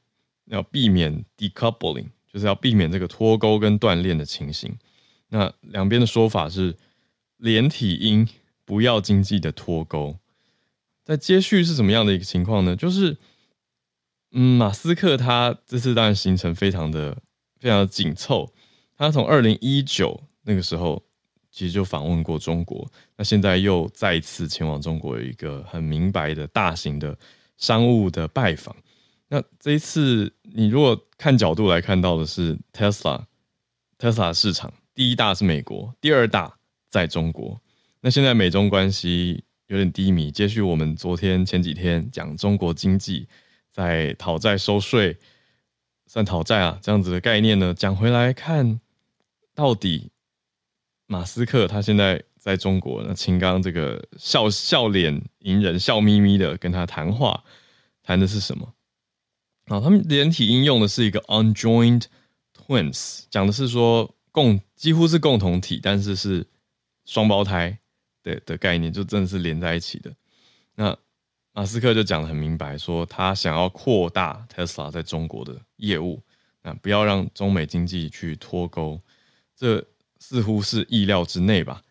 [0.44, 4.72] 要避免 decoupling，就是要避免这个脱钩跟断裂的情形。
[5.30, 6.76] 那两边的说法是
[7.38, 8.28] 连体婴
[8.64, 10.16] 不要经济的脱钩。
[11.02, 12.76] 在接续是怎么样的一个情况呢？
[12.76, 13.16] 就是，
[14.30, 17.18] 嗯，马斯克他这次当然行程非常的
[17.58, 18.52] 非常的紧凑，
[18.96, 21.02] 他从二零一九那个时候
[21.52, 22.84] 其实就访问过中国，
[23.16, 27.16] 那现在又再一次前往中国，有一个很明白的大型的
[27.56, 28.74] 商务的拜访。
[29.28, 36.52] 那这一次你如果看角度来看到的是 Tesla，Tesla 市场第一大是美国，第二大
[36.90, 37.60] 在中国。
[38.00, 39.44] 那现在美中关系。
[39.68, 40.30] 有点低迷。
[40.30, 43.26] 接续我们昨天前几天讲中国经济
[43.70, 45.16] 在讨债收税，
[46.06, 48.78] 算讨债啊，这样子的概念呢，讲回来看，
[49.54, 50.10] 到底
[51.06, 57.44] 马斯克他现在在中国，那秦刚这个笑笑脸迎人，笑眯眯的跟他谈话，
[58.02, 58.74] 谈的是什么？
[59.66, 62.04] 啊，他们连体应用的是一个 unjoined
[62.56, 66.46] twins，讲的是说共几乎是共同体，但是是
[67.04, 67.78] 双胞胎。
[68.24, 70.14] 的的概念就真的是连在一起的。
[70.76, 70.96] 那
[71.52, 76.22] 马斯克就讲得很明白，说他想要扩大 Tesla 在中国的业务，
[76.62, 79.00] 那不要让中美经济去脱钩，
[79.56, 79.84] 这
[80.22, 81.82] 似乎是意料之内吧？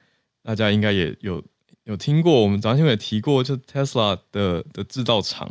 [0.41, 1.44] 大家应该也有
[1.84, 5.48] 有听过，我们早上新闻也提过，就 Tesla 的的制造厂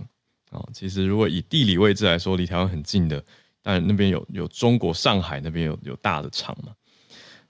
[0.50, 3.22] 啊，其实如果以地理位置来说，离台湾很近的，
[3.62, 6.74] 但那边有有中国上海那边有有大的厂嘛，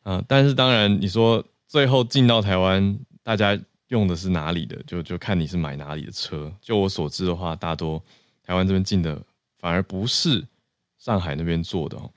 [0.02, 2.98] 啊，但是当然你说最后进到台湾。
[3.22, 3.56] 大家
[3.88, 6.52] 用的是哪里的，就就看你是买哪里的车。
[6.60, 8.02] 就我所知的话，大多
[8.42, 9.22] 台湾这边进的
[9.58, 10.44] 反而不是
[10.98, 12.10] 上海那边做的哦。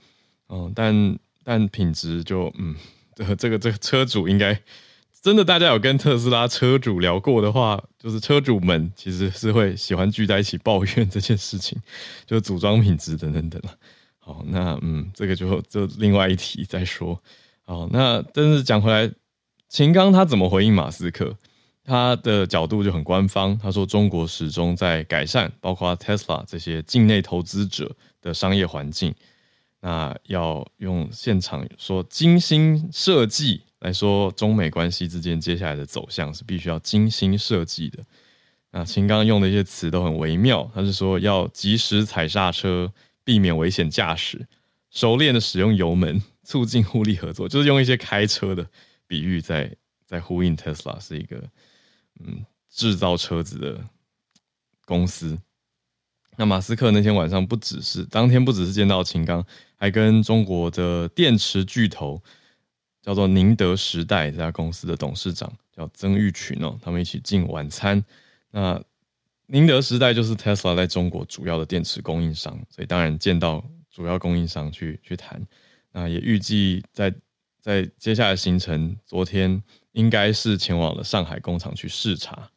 [0.47, 2.73] 嗯，但但品质就嗯，
[3.15, 4.59] 这个这个这个车主应该
[5.21, 11.77] 真的，大家有跟特斯拉车主聊过的话，就是车主们其实是会喜欢聚在一起抱怨这件事情，
[12.25, 13.61] 就组装品质等等等。
[14.19, 17.21] 好，那嗯，这个就就另外一题再说。
[17.65, 19.11] 好，那但是讲回来。
[19.69, 21.35] 秦刚他怎么回应马斯克？
[21.83, 29.15] 他的角度就很官方，他说中国始终在改善，包括 Tesla 这些境内投资者的商业环境。
[29.85, 38.01] 那要用现场说精心设计来说，中美关系之间接下来的走向是必须要精心设计的。
[38.71, 42.89] 那秦刚用的一些词都很微妙，他是说要及时踩刹车，
[43.25, 44.47] 避免危险驾驶，
[44.89, 48.65] 熟练的使用油门，促进互利合作，就是用一些开车的。
[49.05, 49.69] 比喻在
[50.05, 51.37] 在呼应特斯拉是一个
[52.21, 53.83] 嗯制造车子的
[54.85, 55.37] 公司。
[56.35, 62.21] 那马斯克那天晚上不只是当天不只是见到秦刚，还跟中国的电池巨头
[63.01, 68.03] 叫做宁德时代这家公司的董事长叫曾毓群哦，他们一起进晚餐。
[68.51, 68.81] 那
[69.47, 75.41] 宁德时代就是特斯拉在中国主要的电池供应商，所以当然见到主要供应商去去谈。
[75.91, 77.13] 那也预计在。
[77.63, 82.49] 在接下来行程，昨天应该是前往了上海工厂去视察。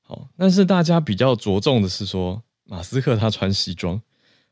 [0.00, 4.00] 好，但是大家比较着重的是说，马斯克他穿西装，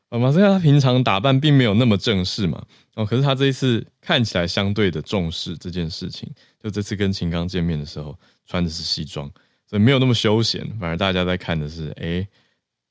[0.08, 6.28] 啊，马斯克他平常打扮并没有那么正式嘛，哦，可是他这一次看起来相对的重视这件事情，
[6.60, 9.30] 就这次跟秦刚见面的时候穿的是西装，
[9.66, 12.28] 所以没有那么休闲，反而大家在看的是，哎、欸，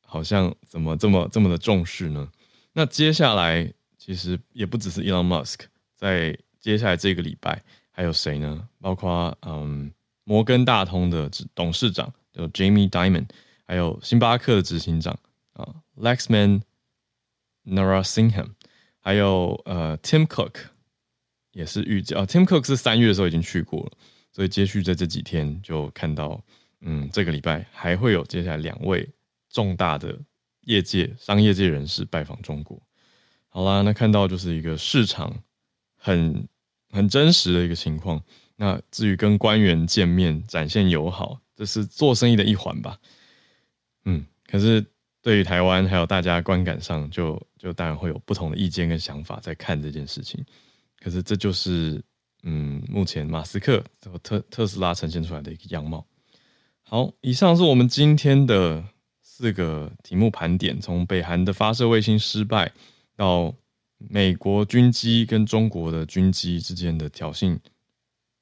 [0.06, 2.30] 好像怎么这么这么的重视呢？
[2.72, 6.38] 那接下来其实也不只是 Elon Musk 在。
[6.66, 7.62] 接下来这个礼拜
[7.92, 8.68] 还有谁呢？
[8.82, 9.92] 包括嗯，
[10.24, 13.28] 摩根大通的董事长就 Jamie Dimon，
[13.66, 15.18] 还有星巴克的执行长
[15.54, 16.62] 啊，Lexman
[17.66, 18.52] Narasingham，
[19.00, 20.56] 还有呃 Tim Cook
[21.52, 23.92] 也是预计啊 Tim Cook 是三月的时候已经去过了，
[24.32, 26.44] 所以接续在这几天就看到
[26.82, 29.10] 嗯，这个礼拜还会有接下来两位
[29.50, 30.18] 重大的
[30.62, 32.82] 业界商业界人士拜访中国。
[33.50, 35.34] 好啦，那看到就是一个市场
[35.98, 36.48] 很。
[36.92, 38.24] 很真实的一个情况。
[38.56, 42.98] 那至于跟官员见面展现友好，这是做生意的一环吧。
[44.06, 44.86] 嗯，可是
[45.22, 50.44] 对于台湾还有大家观感上就，就当然会有不同的意见跟想法在看这件事情。
[51.00, 52.02] 可是这就是
[52.44, 56.06] 嗯，目前马斯克和特特斯拉呈现出来的一个样貌。
[56.84, 58.84] 好，以上是我们今天的
[59.22, 62.72] 四个题目盘点，从北韩的发射卫星失败
[63.16, 63.54] 到。
[64.10, 67.58] 美国军机跟中国的军机之间的挑衅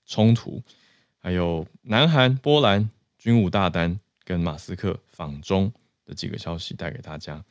[0.04, 0.62] 冲突，
[1.19, 5.71] 还有南韩、波兰军武大单跟马斯克访中
[6.05, 7.43] 的几个消息带给大家。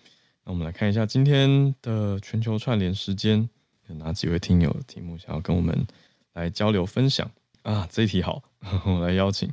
[0.44, 3.48] 那我们来看一下今天的全球串联时间，
[3.88, 5.86] 有哪几位听友的题目想要跟我们
[6.32, 7.30] 来交流分享
[7.62, 7.88] 啊？
[7.90, 8.42] 这一题好，
[8.84, 9.48] 我来邀请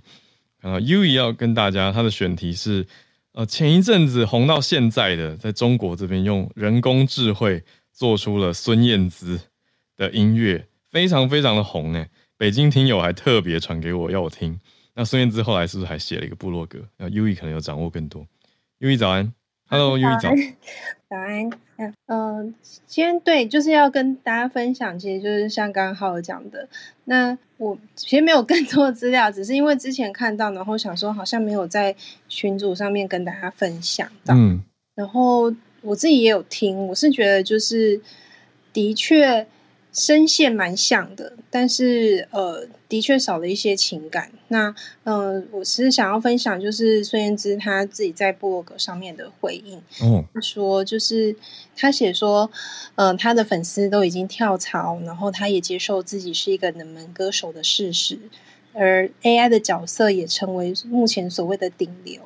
[0.61, 2.87] 看到 U 要跟大家，他的选题是
[3.33, 9.39] 呃前一阵子红到现在的，在中国这边用人工智慧做出了孙燕姿
[9.95, 12.09] 的音乐，非常非常的红诶。
[12.35, 14.59] 北京听友还特别传给我要我听。
[14.99, 16.77] 那孙燕姿后来是不是还写了一个部落格？
[16.97, 18.27] 那 U 可能有掌握更多。
[18.79, 19.33] U 早安。
[19.69, 20.29] Hello，玉早，
[21.09, 21.49] 早安。
[21.77, 22.53] 嗯、呃，
[22.85, 26.67] 先对，就是要跟大家分享，其实就是像刚刚浩尔讲的，
[27.05, 31.95] 那我其实没有更多的资料，只是因为之前看到，然后想说好像没有在
[32.27, 34.35] 群组上面跟大家分享到。
[34.35, 34.61] 嗯，
[34.95, 38.01] 然后我自己也有听，我是觉得就是
[38.73, 39.47] 的确。
[39.91, 44.31] 声线蛮像的，但是呃，的确少了一些情感。
[44.49, 44.73] 那
[45.03, 49.81] 呃，我是想要分享，就是孙燕姿她自己在部落格上面的回应。
[50.03, 51.35] 嗯，说就是
[51.75, 52.49] 她写说，
[52.95, 58.19] 呃，她的粉丝都已经跳槽，然后她也接受自己是一个冷门歌手的事实，
[58.73, 62.21] 而 AI 的角色也成为目前所谓的顶流。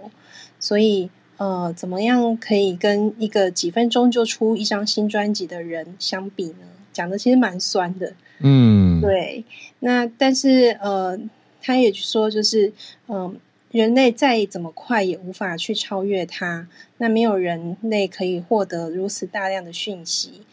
[0.60, 6.68] 所以呃，怎么样可以跟一个几分钟就出一张新专辑的人相比呢？
[6.94, 9.44] 讲的其实蛮酸的，嗯，对。
[9.80, 11.20] 那但是呃，
[11.62, 12.68] 他也说，就是
[13.08, 13.36] 嗯、呃，
[13.72, 16.68] 人类再怎么快也无法去超越它。
[17.00, 20.44] 那没有人类可以获得如此大量的讯息，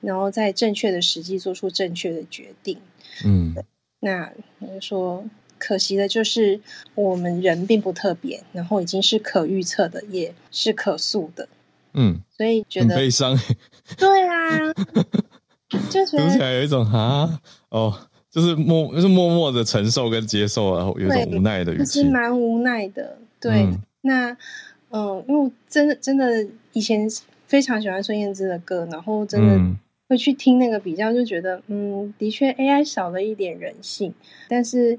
[0.00, 2.78] 然后在正确的时机做出正确的决定。
[3.24, 3.54] 嗯，
[4.00, 4.30] 那
[4.60, 5.24] 我就说，
[5.58, 6.60] 可惜的就是
[6.94, 11.48] 我们人并不特别，然后已经是可预测的，也是可塑的。
[11.94, 13.36] 嗯，所以觉得悲伤。
[13.96, 14.72] 对啊。
[15.90, 17.92] 就是读起来有一种啊哦，
[18.30, 23.18] 就是默就是默默的承受跟接受，然后有一种无奈的语气，是蛮无奈的。
[23.40, 24.36] 对，嗯那
[24.90, 27.08] 嗯，因为真的真的以前
[27.46, 29.76] 非常喜欢孙燕姿的歌，然后真的
[30.08, 34.14] 会去听那个比较，就觉得嗯，的确 AI 少了一点人性。
[34.48, 34.96] 但是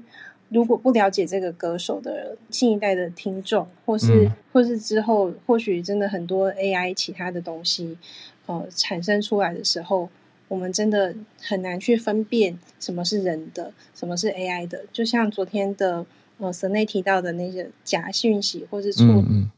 [0.50, 7.96] 如果不了解这个歌手的新一代的听众，或是、嗯、或是之后，或许真的很多 AI 其他的东西
[8.44, 10.10] 呃产生出来的时候。
[10.48, 14.84] 我们真的很难去分辨什么是人的，什么是 AI 的。
[14.92, 16.04] 就像昨天的
[16.38, 19.50] 呃神内提到的那些假讯息或是错，嗯嗯，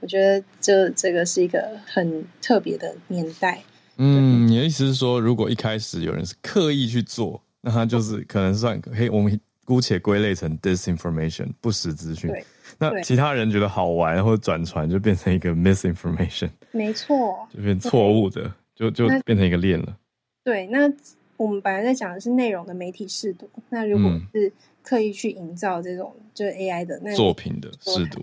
[0.00, 3.60] 我觉得这这个是一个很特别的年代。
[3.96, 12.32] 嗯，你的意思是说，如果一开始有人是刻意去做，那他就是可能算可以，我们姑且归类成 disinformation 不实资讯。
[12.78, 16.48] 那其他人觉得好玩或者转传，就变成一个 misinformation。
[16.70, 19.96] 没错，就变错误的，就就变成一个链了。
[20.42, 20.92] 对，那
[21.36, 28.22] 我们本来在讲的是内容的媒体识读，那如果是刻意去营造这种、嗯、就是 AI 的那作品的识读，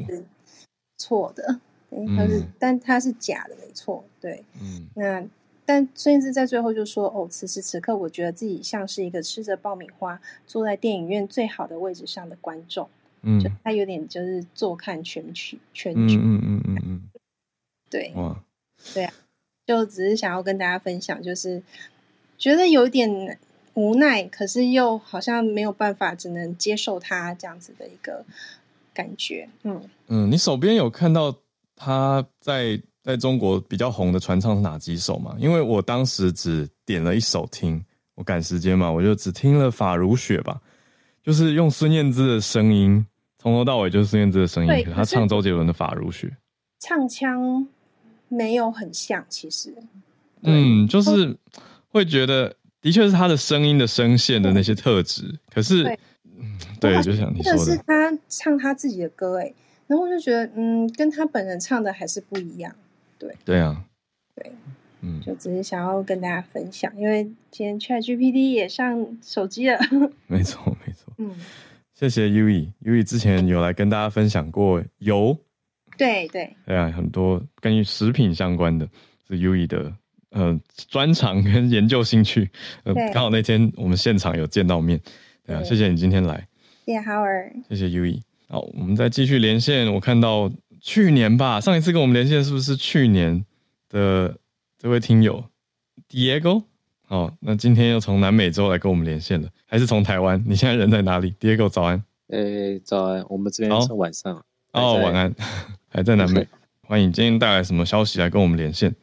[0.98, 1.60] 错的，
[2.16, 5.24] 它是、嗯，但它是假的，没错，对，嗯，那
[5.66, 12.90] 但孙燕姿在最后就说：“哦，此时此刻，我觉得自己像是一个吃着爆米花，坐在电影院最好的位置上的观众，
[13.22, 17.02] 嗯，就他有点就是坐看全局，全局，嗯嗯嗯嗯，
[17.90, 18.44] 对，哇，
[18.94, 19.14] 对啊，
[19.66, 21.62] 就只是想要跟大家分享，就是。”
[22.38, 23.40] 觉得有点
[23.74, 28.24] 无奈，可是又好像没有办法，只能接受他这样子的一个
[28.94, 29.48] 感觉。
[29.64, 31.36] 嗯嗯，你手边有看到
[31.76, 35.36] 他在在中国比较红的传唱是哪几首吗？
[35.40, 37.84] 因为我当时只点了一首听，
[38.16, 40.60] 我赶时间嘛，我就只听了《法如雪》吧，
[41.24, 43.06] 就是用孙燕姿的声音，
[43.38, 46.28] 从头到尾就是孙燕姿的声音，他唱周杰伦的《法如雪》，
[46.80, 47.68] 唱腔
[48.28, 49.76] 没有很像，其实，
[50.42, 51.38] 嗯，就是。
[51.90, 56.00] 会觉得的确是他的声音的声线的那些特质，可是，对，
[56.38, 59.54] 嗯、对就像你说的，是他唱他自己的歌，哎，
[59.88, 62.74] 然后我就觉得，嗯，跟他本人唱的还是不一样，
[63.18, 63.84] 对，对啊，
[64.36, 64.52] 对，
[65.02, 69.80] 嗯，就只是想要跟大家分享，因为今天 ChatGPT 也上手机了，
[70.28, 71.36] 没错，没错，嗯，
[71.94, 75.36] 谢谢 Uee，Uee 之前有来跟大家分享过油，
[75.98, 78.88] 对对，对啊，很多关于食品相关的，
[79.28, 79.92] 是 Uee 的。
[80.32, 80.60] 呃，
[80.90, 82.50] 专长跟研究兴趣，
[82.84, 85.00] 呃，刚好那天我们现场有见到面，
[85.46, 86.48] 对啊，谢谢你今天来，
[86.86, 89.92] 谢谢 Howard，谢谢 Uee，好，我们再继续连线。
[89.94, 90.52] 我看到
[90.82, 93.46] 去年吧，上一次跟我们连线是不是去年
[93.90, 94.38] 的
[94.78, 95.44] 这位听友
[96.10, 96.64] Diego？
[97.06, 100.44] 好，那今天又从南美洲来跟我们连线了，还是从台湾？
[100.46, 102.04] 你现在人在哪里？Diego，早安。
[102.28, 104.44] 诶、欸，早安，我们这边是晚上。
[104.74, 105.34] 哦，晚安，
[105.88, 106.46] 还在南美，
[106.82, 107.10] 欢迎。
[107.14, 108.94] 今天带来什么消息来跟我们连线？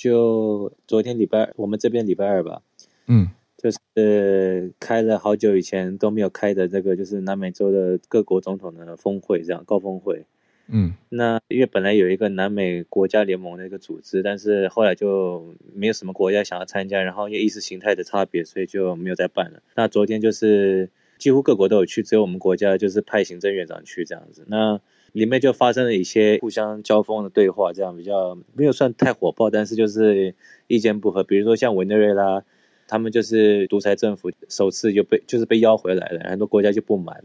[0.00, 2.62] 就昨天礼拜二，我们这边礼拜二吧，
[3.06, 3.28] 嗯，
[3.58, 10.24] 就是开了好久以前都没有开的这个，就是南美洲的各国总统的峰会，这样高峰会，
[10.68, 19.62] 嗯，那因为本来有一个南美国家联盟的一个组织，但是后来就没有什么国家想要参加，然后因为意识形态的差别，所以就没有再办了。
[19.76, 20.88] 那昨天就是
[21.18, 24.46] 几乎各国都有去，只有我们国家就是派行政院长去这样子。
[24.48, 24.80] 那
[25.12, 30.34] 里面就发生了一些互相交锋的对话，这样比较没有算太火爆，但是就是
[30.66, 31.24] 意见不合。
[31.24, 32.42] 比如说像委内瑞拉，
[32.86, 37.22] 他们就是独裁政府，首次就被就是被邀回来了，很多国家就不满，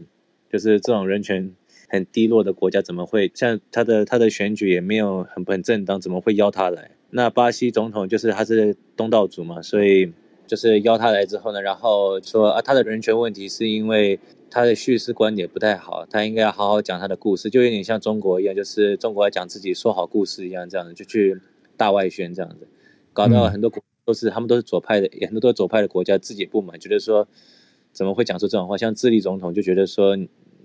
[0.50, 1.52] 就是这种人权
[1.88, 6.90] 很低落的国家怎么会像他的他的选举也没有很很正当，怎么会邀他来？
[7.10, 10.12] 那巴西总统就是他是东道主嘛，所以。
[10.46, 14.18] 就是邀他来之后呢，然后说啊，他的人权问题是因为
[14.50, 21.40] 他的叙事观点不太好，他应该要好好讲他的故事，就有点像中国一样，就是中国要讲自己说好故事一样，这样子就去
[21.76, 22.66] 大外宣这样子，
[23.12, 27.26] 搞到很多国都是他们都是左派的，也很多都是左派的国家自己不满，觉得说
[27.92, 28.76] 怎么会讲出这种话？
[28.76, 30.16] 像智利总统就觉得说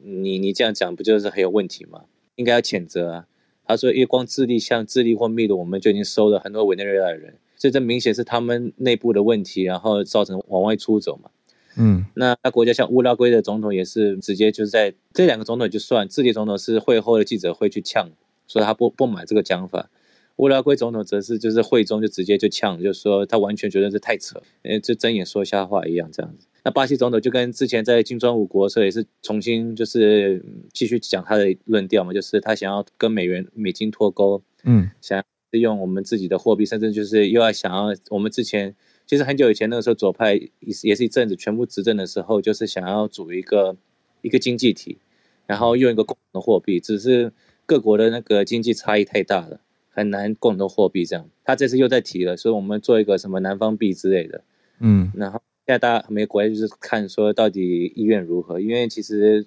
[0.03, 2.03] 你你这样讲不就是很有问题吗？
[2.35, 3.27] 应该要谴责啊。
[3.65, 7.35] 他说因为光智利像智利或秘鲁，我们就已经收了很多委内瑞拉的人。
[7.61, 11.29] 所以这明显是他们内部的问题，然后造成往外出走嘛。
[11.77, 18.09] 嗯，那那国家像乌拉圭的总统也是直接就是在这两个总统就算，智利总统是会后的记者会去呛，
[18.47, 19.91] 说他不不买这个讲法。
[20.37, 26.47] 乌拉圭总统则是就是会中就直接就呛，就说他完全觉得是太扯，呃，就睁眼说瞎话一样这样子。
[26.63, 30.43] 那巴西总统就跟之前在金砖五国的时候也是重新就是
[30.73, 35.57] 继续讲他的论调嘛，就是他想要跟美元美金脱钩，嗯，想要。
[35.57, 38.73] 是用我们自己的货币，甚至就是又要想要我们之前
[39.05, 40.49] 其实很久以前那个时候左派也
[40.83, 43.75] 也是一阵子全部执政的时候，就是想要组一个
[44.21, 44.99] 一个经济体，
[45.45, 47.33] 然后用一个共同的货币，只是
[47.65, 51.29] 各国的那个经济差异太大了，很难共同货币这样。
[51.43, 54.43] 他这次又在提了，所以我们做一个什么南方币之类的，
[54.79, 59.45] 嗯，然后现在大家每个国家就是看说到底意愿如何，因为其实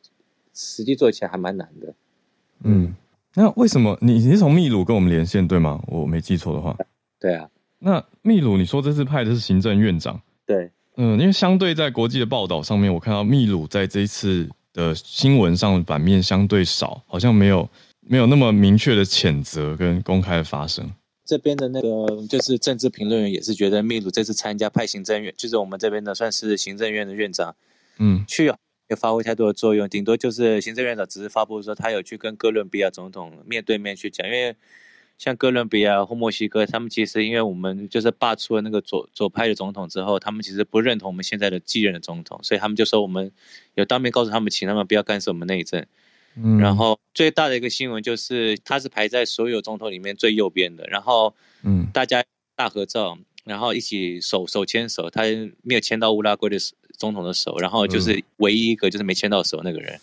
[0.52, 1.94] 实际做起来还蛮难的，
[2.62, 2.94] 嗯。
[3.34, 5.80] 那为什么你你是从秘鲁跟我们连线对吗？
[5.86, 6.76] 我没记错的话。
[7.18, 7.48] 对啊。
[7.78, 10.20] 那秘鲁，你说这次派的是行政院长？
[10.46, 10.70] 对。
[10.96, 17.68] 嗯，因为相对在国际的报道上面，我看到秘鲁在这一次的新闻上版面相对少，好像没有
[18.00, 20.88] 没有那么明确的谴责跟公开的发声。
[21.24, 27.56] 这边的那个就是政治评论员也是觉得秘鲁这次参加派行政院，就是我们这边的算是行政院的院长，
[27.98, 28.48] 嗯，去
[28.84, 28.90] 啊。
[28.90, 34.54] 也发挥太多的作用，顶多就是行政院长只是发布说他有去跟哥伦比亚总统面对面去讲，因为
[35.16, 43.32] 像哥伦比亚或墨西哥，他们其实因为我们就是罢出了那个左左派的总统之后，他们其实不认同我们现在的继任的总统，所以他们就说我们
[43.74, 45.86] 有当面告诉他们，请他们不要干涉我们内政。
[46.36, 52.22] 嗯，然后最大的一个新闻就是他是排在所有总统里面最右边的，然后嗯，大家
[52.54, 55.22] 大合照，然后一起手手牵手，他
[55.62, 56.74] 没有牵到乌拉圭的手。
[56.96, 59.98] 总统的手，然后就是唯一一个就是没牵到手那个人，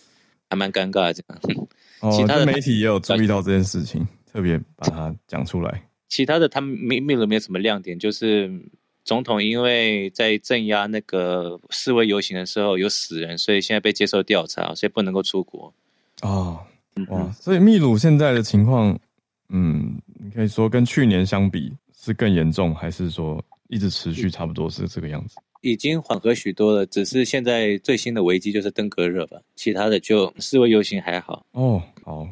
[0.48, 1.40] 还蛮尴尬的这样。
[2.00, 5.82] 哦， 其他的媒体也有注意到这件事情，特别把它讲出来。
[6.08, 8.50] 其他的他们没没有没有什么亮点，就是
[9.04, 15.72] 总统因为在镇压那个示威游行的时候有死人，所以现在被接受调查，所以不能够出国。
[16.20, 16.60] 哦，
[17.08, 18.96] 哇，所以秘鲁现在的情况，
[19.48, 23.42] 嗯，你可以说跟去年相比是更严重，还是说
[23.72, 25.36] 一直持续差不多是这个样子？
[25.62, 31.46] 已经缓和许多了，只是现在最新的危机就是登革热吧，其他的就示威游行还好。
[31.52, 32.28] 哦，好，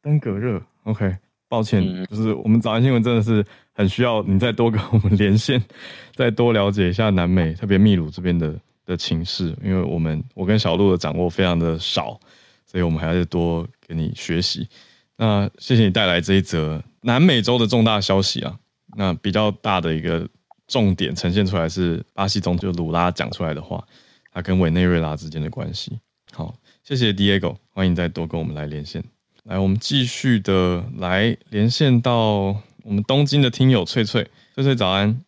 [0.00, 1.16] 登革热，OK，
[1.48, 5.60] 抱歉，嗯、就是我们早安新闻真的是很需要你再多跟我们连线，
[6.14, 12.20] 再多了解一下南美，特别秘鲁这边的的情势，因为我们我跟小路的掌握非常的少，
[12.64, 14.68] 所以我们还要多给你学习。
[15.16, 18.56] 那谢谢你带来这一则南美洲的重大消息啊，
[18.96, 20.28] 那比较大的一个。
[20.66, 23.84] 重点呈现出来是巴西总统鲁拉讲出来的话，
[24.32, 25.98] 他跟委内瑞拉之间的关系。
[26.32, 29.02] 好，谢谢 Diego，欢迎再多跟我们来连线。
[29.44, 35.20] 来，我们继续的来连线到我们东京的听友翠翠，翠翠早安。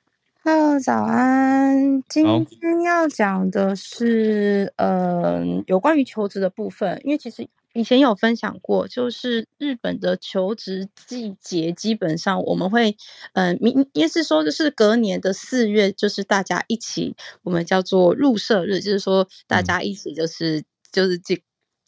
[0.43, 2.03] Hello，早安。
[2.09, 7.49] 今天要讲的是，嗯、呃，有关于求职的部分，因为其实。
[7.78, 12.96] 以前有分享过，就是日本的求职季节，基本上我们会，
[13.34, 17.14] 嗯、呃，明也是说，就是隔年的四月，就是大家一起，
[17.44, 21.40] 我们叫做入社日，就是说大家一起就是、嗯、就是进，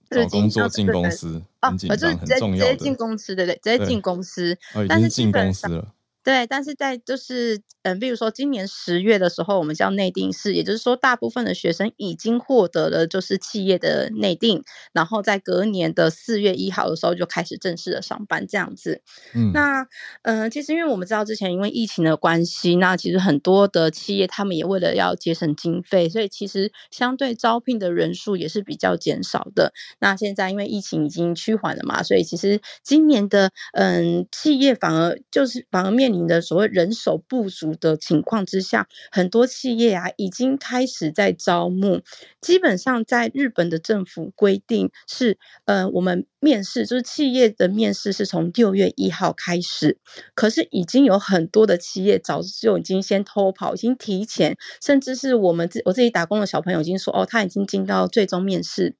[0.08, 4.56] 找工作进公司，啊，就是直接直接进公司，对对，直接进公司，
[4.88, 5.92] 但是进公司了。
[6.22, 14.62] 对，但是在就是，嗯，比如说今年十月的时候，我们叫内定式，也就是说，大部分的学生已经获得了就是企业的内定，
[14.92, 19.00] 然后在隔年的四月一号的时候就开始正式的上班这样子。
[19.34, 19.82] 嗯，那，
[20.22, 29.72] 嗯、呃，其实因为我们知道之前因为疫情的关系，那其实很多的企业他们也为了要节省经费，所以其实相对招聘的人数也是比较减少的。
[30.00, 42.00] 那现在因为疫情已经趋缓了嘛，所以其实今年的嗯企业反而就是反而面面临的所谓人手不足的情况之下，很多企业啊已经开始在招募。
[42.40, 49.98] 基本上，在日本的政府规定是，呃，我们面试就是企业的面试是从六月一号开始，
[50.34, 58.96] 可是已经有很多的企业早就已经先偷跑，已经提前，甚至是我们自我自己打工的小朋友已经说，哦，他已经进到最终面试。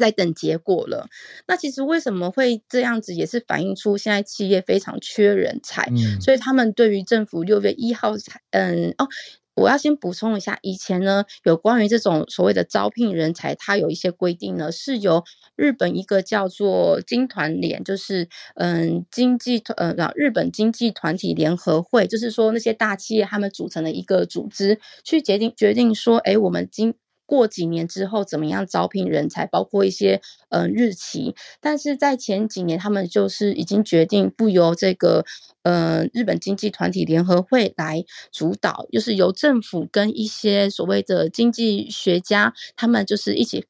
[0.00, 1.08] 在等结果了。
[1.46, 9.06] 那其实为什么会这样子，也是反映出现在企业非常缺人才，嗯、所以他们对于政府六月一号才，嗯，哦，
[9.54, 15.22] 我要先补充一下，以前呢有关于这种所谓的招聘人才，它有一些规定呢，是由
[15.56, 26.94] 日本一个叫做经团联，就是嗯经济团呃日本经济团体联合会，就是说那些大企业他们组成的一个组织，去决定决定说，哎，我们经
[27.32, 30.20] 过几年之后怎么样招聘人才，包括一些
[30.50, 35.24] 嗯、呃、日期，但是在前几年他们就是已经决定不由这个
[35.62, 43.64] 呃日本经济团体联合会来主导，就是由政府跟一些所谓的经济学家他们就是一起。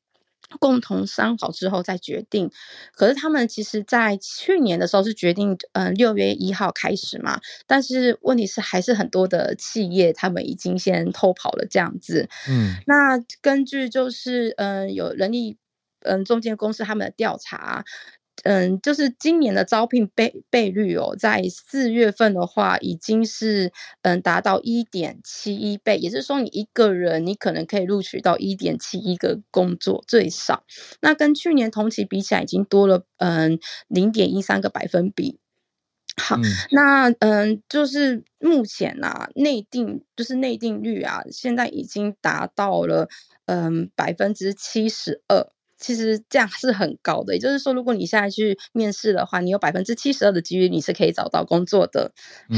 [0.59, 2.51] 共同商好之后再决定，
[2.95, 7.41] 可是他们其实，在去年的时候是决定，嗯、呃，六月一号开始嘛。
[7.67, 12.29] 但是问题是，还是很多的企业他们已经先偷跑了这样子。
[12.49, 15.57] 嗯，那根据就是，嗯、呃，有人力，
[16.01, 17.85] 嗯、呃，中介公司他们的调查。
[18.43, 23.72] 嗯，就是今年的招聘倍倍率哦，在四月份的话，已经是
[24.03, 30.64] 嗯达到一点七一倍，也就是说，你一个人你可能可以录取到一点七一个工作最少。
[31.01, 35.38] 那跟去年同期比起来，已经多了嗯零点一三个百分比。
[36.16, 43.09] 好，嗯那嗯，就是目前呐、啊，内定就是内定率啊，现在已经达到了
[43.47, 45.49] 嗯百分之七十二。
[45.83, 52.12] 其实这样是很高的，也就是说，如果你现在去面试的话，你有百分之七十二的几率你是可以找到工作的。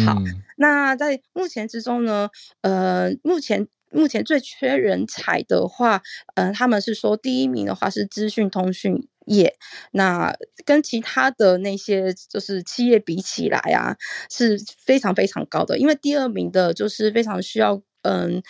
[0.04, 2.28] 好，嗯、那在目前之中呢，
[2.60, 6.02] 呃，目前目前最缺人才的话，
[6.34, 9.56] 呃，他们是说第一名的话是资讯通讯业，
[9.92, 13.96] 那跟其他的那些就是企业比起来啊，
[14.30, 18.42] 是非常非常高的，因为第二名的就是非常需要嗯。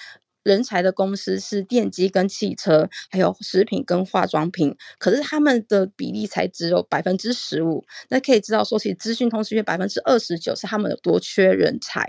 [0.44, 7.84] 人才的公司是电机跟汽车，还有食品跟化妆品，可是他们的比例才只有百分之十五。
[8.10, 12.04] 那可以知道说，其实资讯通讯业百分之二十九是他们有多缺人才。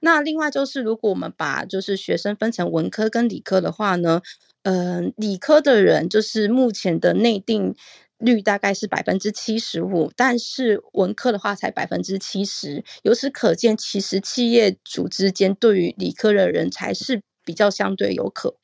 [0.00, 4.20] 那另外就是，如果我们把就是学生分成文科跟理科的话呢，
[4.64, 7.76] 嗯、理科的人就是目前的内定
[8.18, 12.82] 率大概是百分之七十五，但是文科的话才百分之七十。
[13.04, 17.22] 由此可见，其实企业组之间对于理科的人才是。
[17.46, 18.56] 比较相对有渴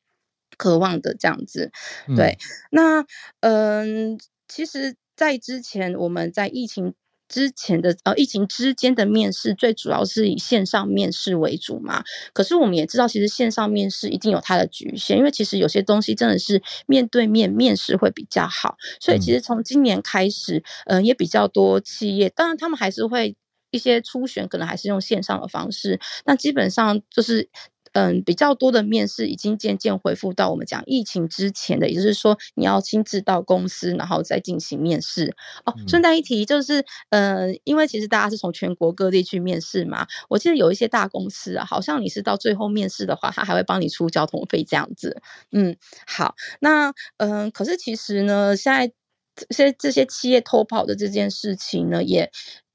[0.55, 1.71] 渴望的这样子，
[2.15, 3.05] 对，嗯、那
[3.39, 6.93] 嗯，其实，在之前我们在疫情
[7.27, 12.03] 之前的呃疫情之间的面试，最主要是以线上面试为主嘛。
[12.33, 18.77] 可是我们也知道，其实线上面试一定有它的局限，因为其实有些东西真的是面对面面试会比较好。
[18.99, 23.35] 所以其实从今年开始，嗯、呃，也比较多企业，当然他们还是会
[23.71, 25.99] 一些初选，可能还是用线上的方式。
[26.25, 27.49] 那基本上就是。
[27.93, 35.33] 嗯，比较多的面试已经渐渐恢复到我们讲疫情之前的，也就是说你要亲自到公司，然后再进行面试。
[35.65, 45.21] 哦，顺带一提，就是嗯，因为其实大家是从全国各地去面试嘛，我记得有一些大公司啊，好像你是到最后面试的话，他还会帮你出交通费这样子。
[45.51, 45.75] 嗯，
[46.07, 48.91] 好，那嗯，可是其实呢，现在
[49.35, 52.31] 这些这些企业偷跑的这件事情呢，也。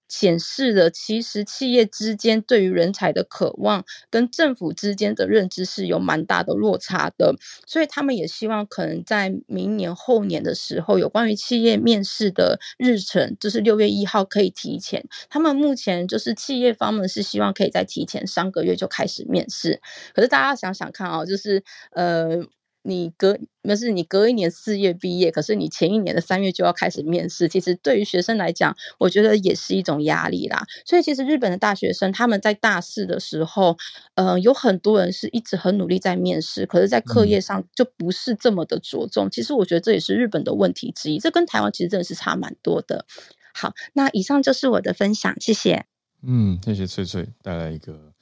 [0.08, 7.34] 显示了，其实企业之间对于人才的渴望跟政府之间的认知是有蛮大的落差的，
[7.66, 15.06] 所以他们也希望可能在明年后年的时候，有关于企业面试的日程，就是六月一号可以提前。
[15.28, 19.80] 他们目前就是企业方们是希望可以在提前三个月就开始面试，
[20.14, 22.46] 可是大家想想看啊，就是呃。
[22.82, 27.46] 你隔那是你隔一年四月毕业，可是你前一年的三月就要开始面试。
[27.46, 30.64] 其实对于学生来讲，我觉得也是一种压力啦。
[30.86, 33.76] 所以其实日本的大学生他们在大四的时候，
[34.14, 39.26] 呃，有很多人是一直很努力在面试，可是，在课业上就不是这么的着重。
[39.26, 41.18] 嗯、其实我觉得这也是日本的问题之一。
[41.18, 43.04] 这跟台湾其实真的是差蛮多的。
[43.52, 45.84] 好，那以上就是我的分享，谢谢。
[46.22, 48.12] 嗯，谢谢翠翠带来一个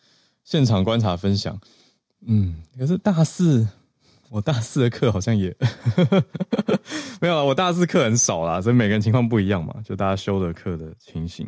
[0.43, 1.61] 现场观察分享。
[2.27, 3.69] 嗯，可是大四。
[4.31, 5.55] 我大四的课好像也
[7.21, 11.47] 没有啊，我大四课很少啦，所以每个人情况不一样嘛，就大家修的课的情形。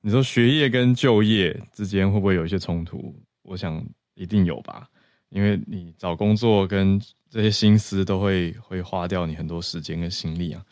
[0.00, 3.14] 你说学业跟就业之间会不会有一些冲突？
[3.42, 4.88] 我想一定有吧，
[5.28, 10.62] 因为你找工作跟这些心思都会会花掉你很多时间跟心力啊。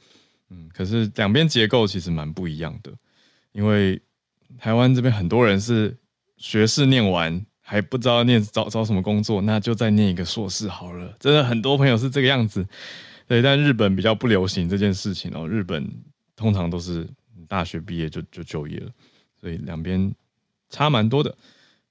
[0.51, 2.93] 嗯，可是两边结构其实蛮不一样的，
[3.53, 4.01] 因为
[4.59, 5.95] 台湾这边很多人是
[6.39, 11.15] 学士念完还不知道念找找什么工作，那就再念一个硕士好了。
[11.21, 12.67] 真的很多朋友是这个样子，
[13.27, 15.47] 对，但日本比较不流行这件事情哦。
[15.47, 15.87] 日本
[16.35, 17.07] 通常都是
[17.47, 18.91] 大学毕业就就就业了，
[19.39, 20.11] 所以两边
[20.71, 21.37] 差蛮多的。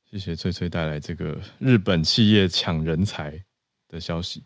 [0.10, 3.40] 谢谢翠翠带来这个日本企业抢人才
[3.88, 4.42] 的消息。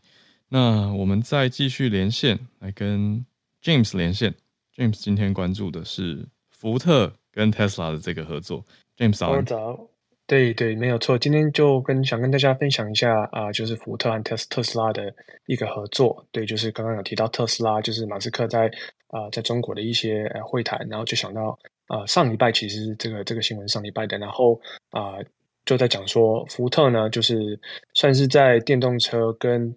[0.50, 3.26] 那我们再继续连线来跟
[3.64, 4.36] James 连线。
[4.76, 8.66] James 今天关注的是福特跟 Tesla 的这个合作。
[8.98, 9.88] James 早，
[10.32, 11.18] 对对，没有错。
[11.18, 15.14] 今天就跟想跟大家分享一下啊、就是福特和特特斯拉的
[15.46, 16.26] 一个合作。
[16.32, 18.72] 对，就是刚刚有提到特斯拉，就是马斯克在
[19.10, 24.58] 啊、在中国的一些呃会谈，然后就想到啊、上礼拜其实这个这个新闻上礼拜的，然后
[24.92, 25.18] 啊。
[25.64, 27.60] 就在讲说，福特呢，就是
[27.94, 29.72] 算是在电动车跟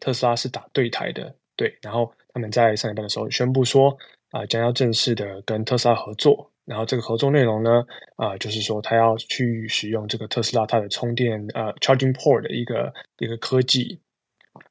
[0.00, 1.72] 特斯拉是打对台的，对。
[1.80, 3.96] 然后他们在上礼拜的时候宣布说，
[4.32, 6.50] 啊、将要正式的跟特斯拉合作。
[6.68, 7.84] 然后这个合作内容呢，
[8.16, 13.98] 啊、呃，就是说他要去使用这个特斯拉它的充电呃 charging port 的一个一个科技，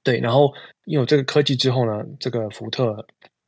[0.03, 0.19] 对。
[0.19, 0.53] 然后
[0.85, 3.05] 有这个科技之后呢，这个福特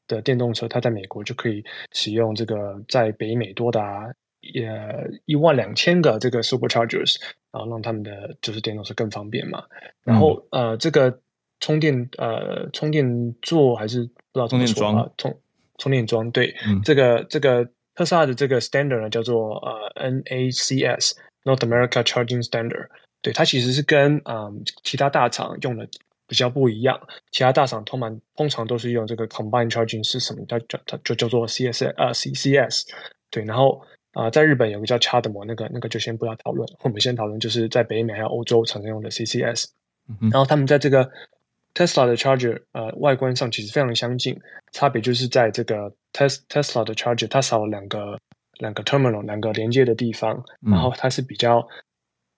[0.07, 4.11] 的电动车它在美国就可以使用这个在北美多达。
[4.41, 4.71] 也
[5.25, 7.17] 一万两千个这个 superchargers，
[7.51, 9.61] 然后让他们的就是电动车更方便嘛。
[10.01, 11.19] 然后、嗯、呃，这个
[11.59, 15.37] 充电呃充电座还是不知道充电桩，充
[15.77, 17.69] 充电桩对、嗯、这个这个
[17.99, 21.11] 特斯拉的这个 standard 呢叫做呃 NACS
[21.43, 22.87] North America Charging Standard，
[23.21, 25.85] 对它其实是跟啊、呃、其他大厂用的
[26.25, 26.97] 比较不一样。
[27.31, 32.83] 其他大厂通常通常都是用这个 Combined Charging System，它叫它就叫做 CS 呃 CCS，
[33.29, 33.83] 对，然后。
[34.13, 36.67] 啊、呃，在日本有个叫 CHAdeMO，那个那个就先不要讨论。
[36.81, 39.65] 我们先讨论就是在北美还有欧洲常用的 CCS。
[40.07, 41.07] 嗯、然后他们在这个
[41.73, 44.37] Tesla 的 Charger，呃，外观上其实非常相近，
[44.71, 48.19] 差别就是在这个 Tes Tesla 的 Charger，它少了两个
[48.59, 51.65] 两个 Terminal，两个连接的地方，然后它是比较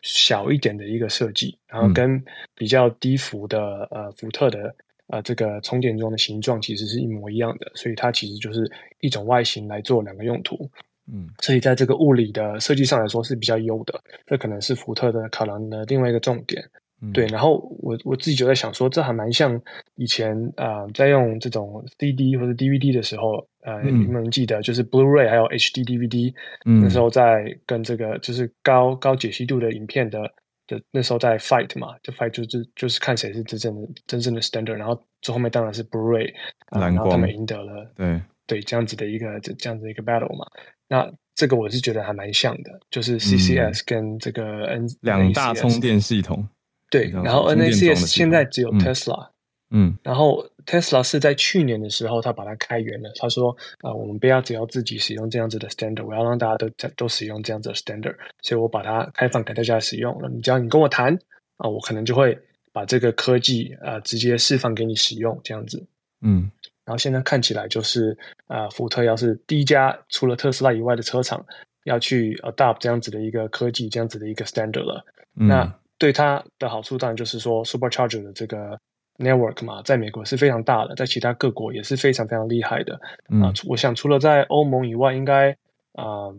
[0.02, 2.24] 小一点的一个设计，然后跟
[2.56, 4.76] 比较低幅的呃福特的
[5.08, 10.70] 呃这个充电桩的形状其实是一模一样的，所以它其实就是一种外形来做两个用途。
[11.12, 16.64] 嗯，所以在这个物理的设计上来说是比较优的，这可能是福特的考量的另外一个重点。
[17.02, 19.60] 嗯、对，然后我我自己就在想说，这还蛮像
[19.96, 26.34] 以前啊、呃，在用这种 CD 或者 DVD 的时候，呃，你们记得就是 Blu-ray 还有 HD DVD，
[26.66, 30.20] 嗯，那时候在跟这个就是高高解析度的影片的
[30.68, 36.34] 的那时候在 fight 嘛，就 fight 就是就是看谁是真正的真正的 standard，然后最后面当然是 Blu-ray，、
[36.72, 38.22] 呃、然后他们赢得了，对。
[38.48, 40.46] 对，这样子的一个这这样子的一个 battle 嘛。
[40.90, 46.46] 那这个我是觉得还蛮像的，就是 CCS 跟这个 N 两大充电系统。
[46.92, 49.30] 对，然后 NACS 现在只有 Tesla，
[49.72, 60.30] 嗯，然后 Tesla 是在去年的时候他把它开源了，他说啊、呃，我们不要只要自己使用这样子的 standard，我要让大家都都使用这样子的 standard，所以我把它开放给大家使用了。
[60.30, 61.12] 你只要你跟我谈
[61.58, 62.38] 啊、呃，我可能就会
[62.72, 65.84] 把这个科技啊、呃、直接释放给你使用这样子，
[66.22, 66.52] 嗯。
[66.84, 68.18] 然后现在看起来就是，
[68.48, 71.46] 啊，福特要是第一家除了特斯拉以外的车厂
[71.84, 75.06] 要去 adopt 这样子的一个科技，这样子的一个 standard 了。
[75.40, 78.76] 嗯、那对它的好处当然就是说，supercharger 的这个
[79.20, 82.96] network 嘛，在美国是非常大的，在其他各国也是非常非常厉害的。
[83.40, 85.52] 啊、我想除了在欧盟以外，应该
[85.94, 86.36] 啊、呃、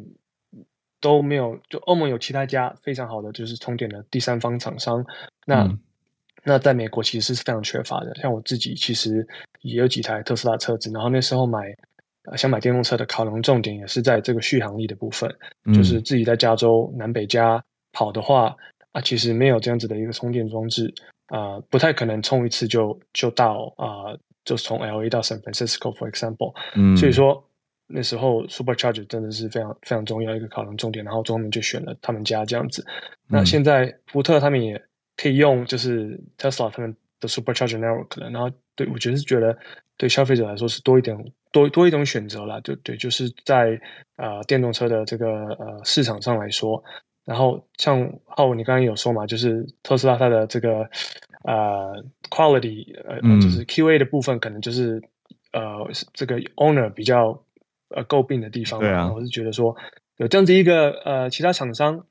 [1.00, 5.06] 都没有，就欧盟有其他家非常好的就是充电的第三方厂商。
[5.46, 5.78] 那、嗯
[6.44, 9.24] 那在美国其实是非常缺乏的，像我自己其实
[9.60, 11.72] 也有几台特斯拉车子，然后那时候买，
[12.24, 15.32] 呃，想买电动车的考量重点也是在这个续航力的部分，
[15.66, 18.56] 嗯，就是自己在加州南北加跑的话
[18.92, 20.92] 啊，其实没有这样子的一个充电装置
[21.26, 27.42] 啊，呃，不太可能充一次就就到啊，呃，就从 LA 到 San Francisco，for example，嗯，所以说
[27.86, 32.96] 那时候 Supercharger 真的是非常非常重要一个考量重点，然后最后面就选了他们家这样子，嗯，
[33.28, 34.82] 那现在福特他们也。
[35.14, 39.56] 可以用就是 Tesla 他们的 Supercharger Network 了，然后对我觉得是觉得
[39.98, 41.14] 对消费者来说是多一点
[41.52, 43.78] 多多一种选择啦，对对，就是在
[44.16, 45.28] 啊、呃、电动车的这个
[45.60, 46.82] 呃市场上来说，
[47.24, 50.88] 然后像浩你刚刚有说嘛，就是特斯拉它的这个
[51.44, 55.02] 呃 quality 呃、嗯、就是 QA 的部分，可能就是
[55.52, 57.38] 呃这个 owner 比较
[57.88, 59.76] 呃诟病的地方嘛，对啊，我是觉得说
[60.16, 62.04] 有这样子一个呃其他厂商。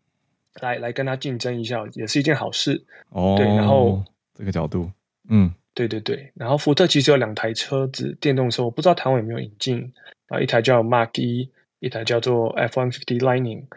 [0.59, 3.35] 来来跟他竞争一下，也是一件好事哦。
[3.37, 4.03] 对，然后
[4.33, 4.91] 这个角度，
[5.29, 6.29] 嗯，对对对。
[6.35, 9.93] 然后福特其实有两台车子，电动车，我不知道台湾有没有引进
[10.27, 10.41] 啊。
[10.41, 11.49] 一台叫 Mark 一
[11.79, 13.67] 一台叫做 F-150 Lightning，嗯。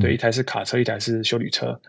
[0.00, 1.80] 对，一台是卡车，一台是修理车。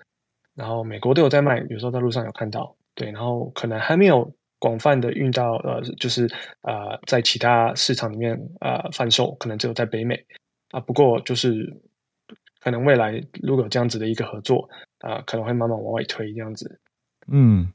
[0.53, 2.75] 然后美国都有在卖，有时候在路上有看到。
[2.93, 6.29] 对，然后可能还没有广泛的运到，呃，就是
[6.61, 10.15] 呃，在其他市场里面呃贩售，可能只有在北美
[10.71, 10.79] 啊。
[10.79, 11.71] 不过就是。
[12.61, 16.79] 可能未来如果有这样子的一个合作啊、呃，可能会慢慢往外推这样子。
[17.27, 17.71] 嗯，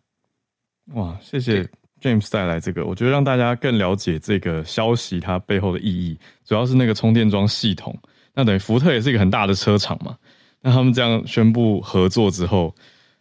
[0.94, 1.62] 哇，谢谢
[2.00, 7.96] James 带来这个，我觉得让大家更了解这个消息它背后的意义，主要是那个充电桩系统。
[8.40, 10.16] 那等于福特也是一个很大的车厂嘛，
[10.62, 12.74] 那他们这样宣布合作之后，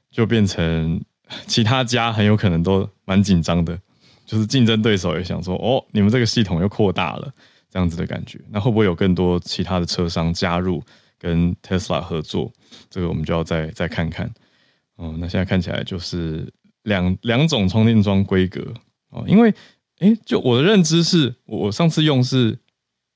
[0.09, 1.03] 就变成
[1.45, 3.77] 其他家很有可能都蛮紧张的，
[4.25, 7.29] 就是竞争对手也想说，哦，你们这个系统又扩大了，
[7.69, 10.81] 这样子的感觉，那会不会有更多其他的车商加入
[11.17, 12.49] 跟 Tesla 合作？
[12.89, 14.31] 这个我们就要再再看看。
[14.95, 16.49] 哦，那现在看起来就是
[16.83, 18.73] 两两种充电桩规格。
[19.09, 19.53] 哦，因为
[19.99, 22.57] 诶，就我的认知是，我上次用是，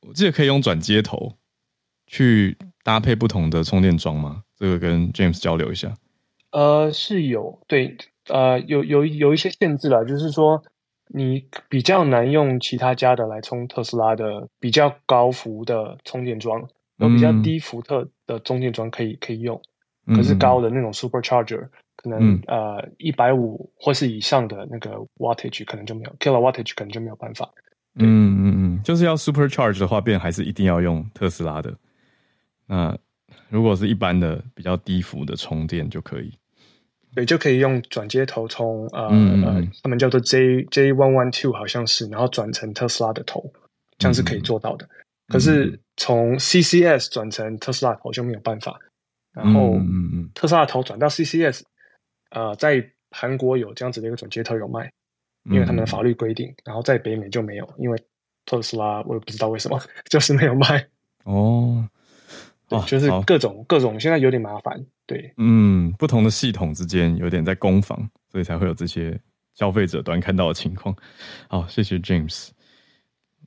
[0.05, 1.37] 我记得可以用转接头。
[2.13, 4.43] 去搭配不同的充电桩吗？
[4.55, 5.91] 这个跟 James 交流一下。
[6.51, 7.97] 呃，是有，对，
[8.29, 10.61] 呃，有有有一些限制了，就是说
[11.07, 19.59] 你比较难用其他家的来充特斯拉的比较高伏的充电桩，有比较低伏特的充电桩可以可以用。
[20.15, 27.49] 可是高的那种 supercharger 可能、嗯、呃一百五或是以上的那个 wattage 可能就没有 kilowatt wattage 可能就没有办法。
[27.95, 31.73] 嗯嗯嗯，就是要 supercharge 的话，变还是一定要用特斯拉的。
[32.73, 32.97] 那
[33.49, 36.33] 如果是一般的比较低伏的充电就可以。
[37.13, 43.53] 对，就可以用转接头充呃、嗯、呃，他们叫做 J J one one two 好像是，然后转成特斯拉的头，
[43.99, 44.85] 这样是可以做到的。
[44.87, 44.89] 嗯、
[45.27, 48.79] 可是从 CCS 转成特斯拉头就没有办法。
[49.31, 49.75] 然后，
[50.33, 51.61] 特斯拉头转到 CCS，
[52.31, 54.91] 呃，在韩国有这样子的一个转接头有卖，
[55.51, 56.51] 因为他们的法律规定。
[56.65, 58.03] 然后在北美就没有，因为
[58.45, 60.87] 特斯拉我也不知道为什么， 就是没有卖。
[61.25, 61.87] 哦，
[62.69, 64.85] 对，就是各种各种，现在有点麻烦。
[65.05, 69.19] 对，嗯，不同的系统之间有点在攻防，所以才会有这些
[69.53, 70.95] 消费者端看到的情况。
[71.47, 72.49] 好，谢谢 James。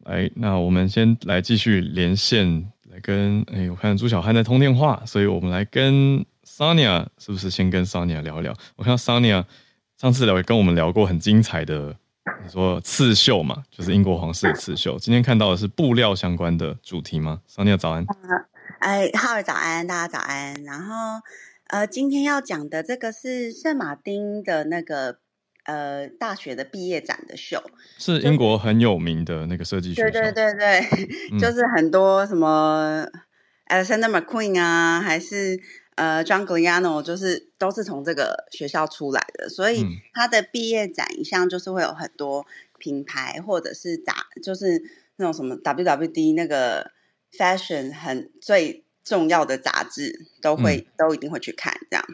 [0.04, 2.70] 来，那我们先来继续连线。
[2.88, 8.54] 来跟哎，我看朱小汉在通电话，所以我们来跟 Sonia，是不是先跟 Sonia 聊一聊？
[8.76, 9.44] 我看到 Sonia
[9.98, 11.94] 上次聊跟我们聊过很精彩的，
[12.44, 14.96] 你说刺绣嘛，就是英国皇室的刺绣。
[14.98, 18.06] 今天看到的是布料相关的主题吗？Sonia 早安。
[18.78, 20.54] 哎，浩尔早安，大家早安。
[20.64, 21.20] 然后
[21.68, 25.18] 呃，今天要讲的这个是圣马丁的那个。
[25.68, 27.60] 呃，大学的毕业展的秀
[27.98, 30.10] 是英国很有名的那个设计学校。
[30.10, 30.80] 对对对对，
[31.34, 33.04] 嗯、就是很多什么
[33.66, 35.60] Alexander McQueen 啊，还是
[35.96, 42.46] 呃 John Galliano，就是都是从这个学校出来的，所以他的毕业展一向就是会有很多
[42.78, 44.80] 品牌或者是杂，就是
[45.16, 46.92] 那种什么 WWD 那个
[47.36, 52.04] fashion 很最重要的杂志都会、嗯、都一定会去看这样。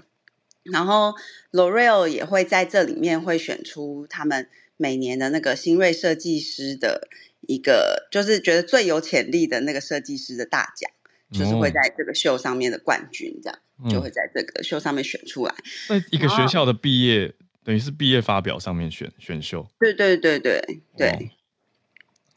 [0.64, 1.14] 然后
[1.50, 7.08] ，L'Oreal 也会在这里面会选出他们每年的那个新锐设计师的
[7.48, 10.88] 一个，就是觉得最有潜力的那个设计师的大奖，
[11.32, 15.54] 就是会在这个秀上面的冠军，这样、哦、就会在这个秀上面选出来。
[15.88, 19.66] 在一个学校的毕业，等于是毕业发表上面选选秀。
[19.80, 21.32] 对对对对对。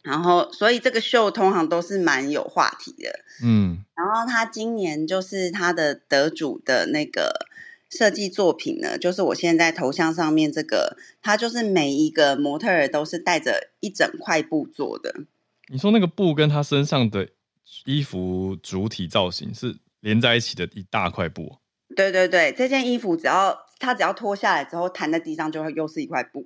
[0.05, 3.19] 哦、然后，所以这个秀通常都是蛮有话题的。
[3.43, 3.83] 嗯。
[3.95, 7.47] 然后他今年就是他的得主的那个。
[7.87, 15.13] 设计作品呢，就是我现在头像上面这个，它就是每一个模特儿都是带着一整块布做的。
[15.69, 17.29] 你说那个布跟他身上的
[17.85, 21.59] 衣服主体造型是连在一起的一大块布？
[21.95, 26.45] 对对对，这件衣服只要他只要脱下来之后弹在地上，就会又是一块布。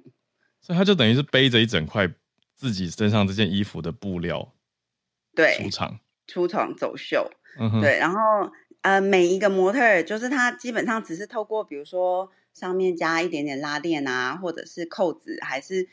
[0.62, 2.08] 所以他就等于是背着一整块
[2.60, 4.54] 自己身上这件衣服的布料，
[5.34, 7.32] 对，出场出场走秀，
[7.82, 8.20] 对，然后。
[8.82, 15.90] 呃，每一个模特儿就是他基本上只是透过，比如说上面加一点点拉链啊，或者是扣子，还是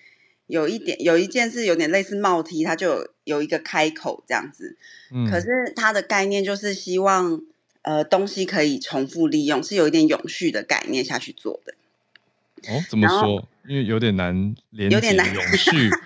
[0.47, 4.77] 有一点有一件是有点类似帽 T，它就有有一个开口这样子。
[5.11, 7.43] 嗯，可是它的概念就是希望
[7.83, 11.75] 呃东西可以重复利用，是有一点永续的概念下去做的。
[12.73, 13.49] 哦，怎么说？
[13.67, 15.91] 因为有点难连，有点难永续。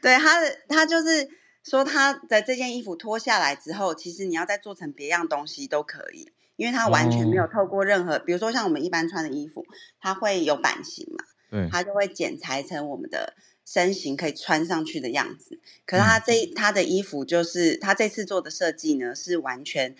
[0.00, 1.28] 对，他的他就是。
[1.68, 9.66] 说他的这件衣服脱下来之后，其实你要再做成别样东西都可以，因为它完全没有透过任何，哦、比如说像我们一般穿的衣服，
[10.00, 15.58] 它会有版型嘛，对，它就会剪裁成我们的身形可以穿上去的样子。
[15.84, 19.96] 可是他这他的衣服就是他这次做的设计呢，是完全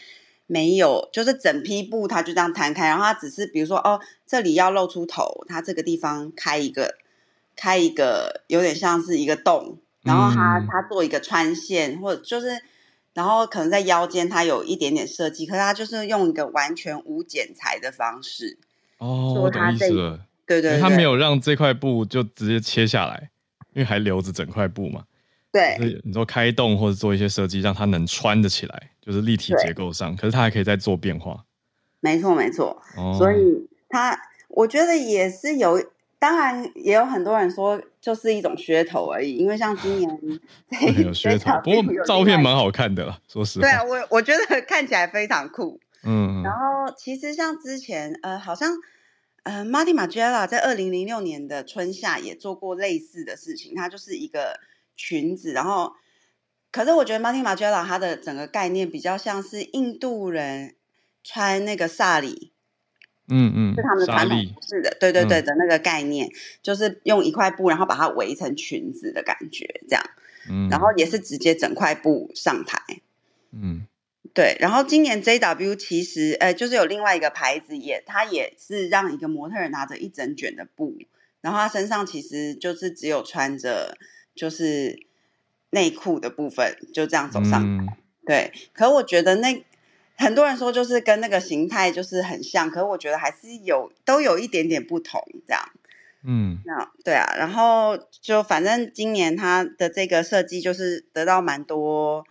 [0.46, 6.94] 没有，就是整批布它就这样摊开，然后它只是比如说哦，这里要露出头，它这个地方开一个
[7.56, 9.78] 开一个有点像是一个洞。
[10.02, 12.46] 然后他他做一个穿线，或者就是，
[13.12, 18.56] 然后可能在腰间他有一点点设计，可是他就是用一个完全无剪裁的方式
[18.98, 19.88] 哦，做他这，
[20.46, 23.30] 对对对，他没有让这块布就直接切下来，
[23.72, 25.02] 因为还留着整块布嘛。
[25.50, 31.44] 对，你说开洞或者做一些设计，让它能穿得起来，就是立体结构上，可是它还可以再做变化。
[31.98, 32.80] 没错，没错。
[32.96, 34.16] 哦，所以它
[34.50, 35.82] 我觉得也是有，
[36.18, 39.36] 当然也有很多人说就是一种噱头而已。
[39.36, 40.10] 因为像今年
[41.04, 43.66] 有噱头，不过照片蛮好看的啦，说实话。
[43.66, 45.80] 对啊，我我觉得看起来非常酷。
[46.02, 48.72] 嗯，然后其实像之前呃，好像
[49.42, 54.60] 呃，Marty Margiela 在二零零六年的春夏也做过类似的事情，它就是一个
[54.96, 55.92] 裙子，然后。
[56.72, 60.74] 可是我觉得 Marty Margiela 它的整个概念比较像是印度人
[61.24, 62.52] 穿那个萨里，
[63.28, 70.04] 嗯嗯，是他们的传统服饰的，对对对的那个概念，嗯、就是用一块布，然后把它围成裙子的感觉，这样，
[70.50, 72.80] 嗯，然后也是直接整块布上台，
[73.52, 73.86] 嗯，
[74.32, 80.96] 对，然后今年 JW 其实，呃，就是有另外一个牌子也，它也是让一个模特儿拿着一整卷的布，
[81.40, 83.96] 然后他身上其实就是只有穿着
[84.34, 85.06] 就是。
[85.70, 87.88] 内裤的部分就这样走上台，嗯、
[88.24, 88.52] 对。
[88.72, 89.62] 可我觉得那
[90.16, 95.62] 很多人说就是跟那个形态就是很像，可是我觉得还是有都有一点点不同，这样。
[96.24, 97.34] 嗯，那对啊。
[97.36, 102.24] 然后就反正今年他的这个设计就是得到蛮多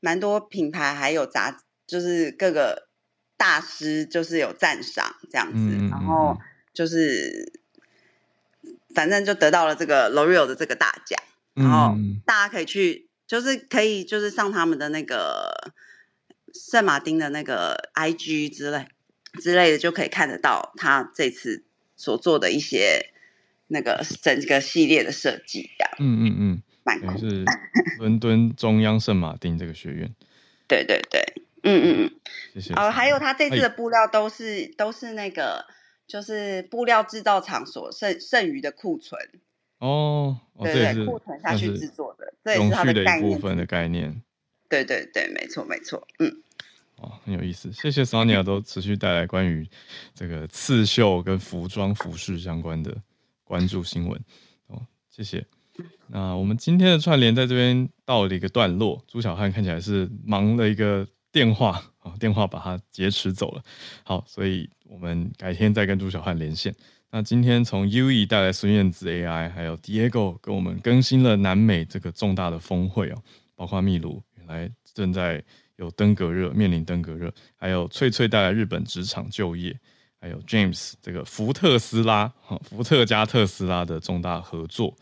[0.00, 2.88] 蛮多品牌还有杂就是各个
[3.36, 6.38] 大师就是有赞赏这样子，嗯、然后
[6.72, 7.52] 就是
[8.94, 11.20] 反正就得到了这个 L'Oreal 的这个大奖。
[11.54, 15.72] 然后大家可以去，就是可以就是上他们的那个
[16.54, 18.86] 圣马丁的那个 IG 之类
[19.40, 21.64] 之类的，就可以看得到他这次
[21.96, 23.10] 所做的一些
[23.66, 25.94] 那个整个系列的设计，这样。
[25.98, 27.18] 嗯嗯嗯，蛮酷。
[27.18, 27.44] 是
[27.98, 30.14] 伦敦中央圣马丁这个学院。
[30.66, 31.20] 对对对，
[31.62, 32.20] 嗯嗯嗯，
[32.54, 32.74] 谢谢。
[32.74, 35.66] 哦，还有他这次的布料都是都是那个，
[36.06, 39.20] 就是布料制造厂所剩剩余的库存。
[39.78, 44.22] 哦，对对，库存下去制作的，这也是它的一部分的概念。
[44.74, 46.42] 对对对，没错没错，嗯，
[46.96, 47.70] 哦，很有意思。
[47.72, 49.68] 谢谢 Sonia 都持续带来关于
[50.14, 52.92] 这个刺绣跟服装服饰相关的
[53.44, 54.20] 关注新闻。
[54.66, 55.46] 哦，谢谢。
[56.08, 59.00] 那我们今天的串联在这边到了一个段落。
[59.06, 63.62] 朱小汉看起来是忙了一个电话啊，电话把他劫持走了。
[64.02, 66.74] 好，所以我们改天再跟朱小汉连线。
[67.12, 73.22] 那今天从 UE 带来孙燕姿 AI，还有 Diego 跟我们更新了南美这个重大的峰会哦，
[73.54, 75.42] 包括秘鲁原来正在
[75.76, 79.76] 有登革热，面临登革热，还有翠翠带来日本职场就业，
[80.20, 82.32] 还有 James 这个福特斯拉，
[82.62, 84.96] 福特加特斯拉的重大合作，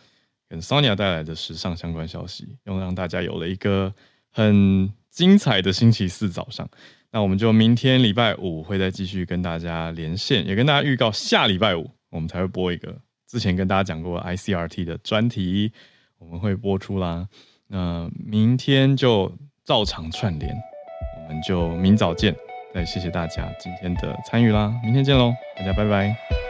[0.49, 3.95] 跟 Sonia 带来的时尚相关消息，又让大家有了一个
[4.31, 6.69] 很精彩的星期四早上。
[7.11, 11.91] 那我们就明天礼拜五会再继续跟大家连线，也跟大家预告下礼拜五。
[12.09, 15.73] 我们才会播一个之前跟大家讲过 ICRT 的专题，
[16.19, 17.29] 我们会播出啦。
[17.73, 19.33] 那明天就
[19.65, 20.55] 照常串联，
[21.17, 22.37] 我们就明早见。
[22.75, 26.42] 再谢谢大家今天的参与啦，明天见喽，大家拜拜。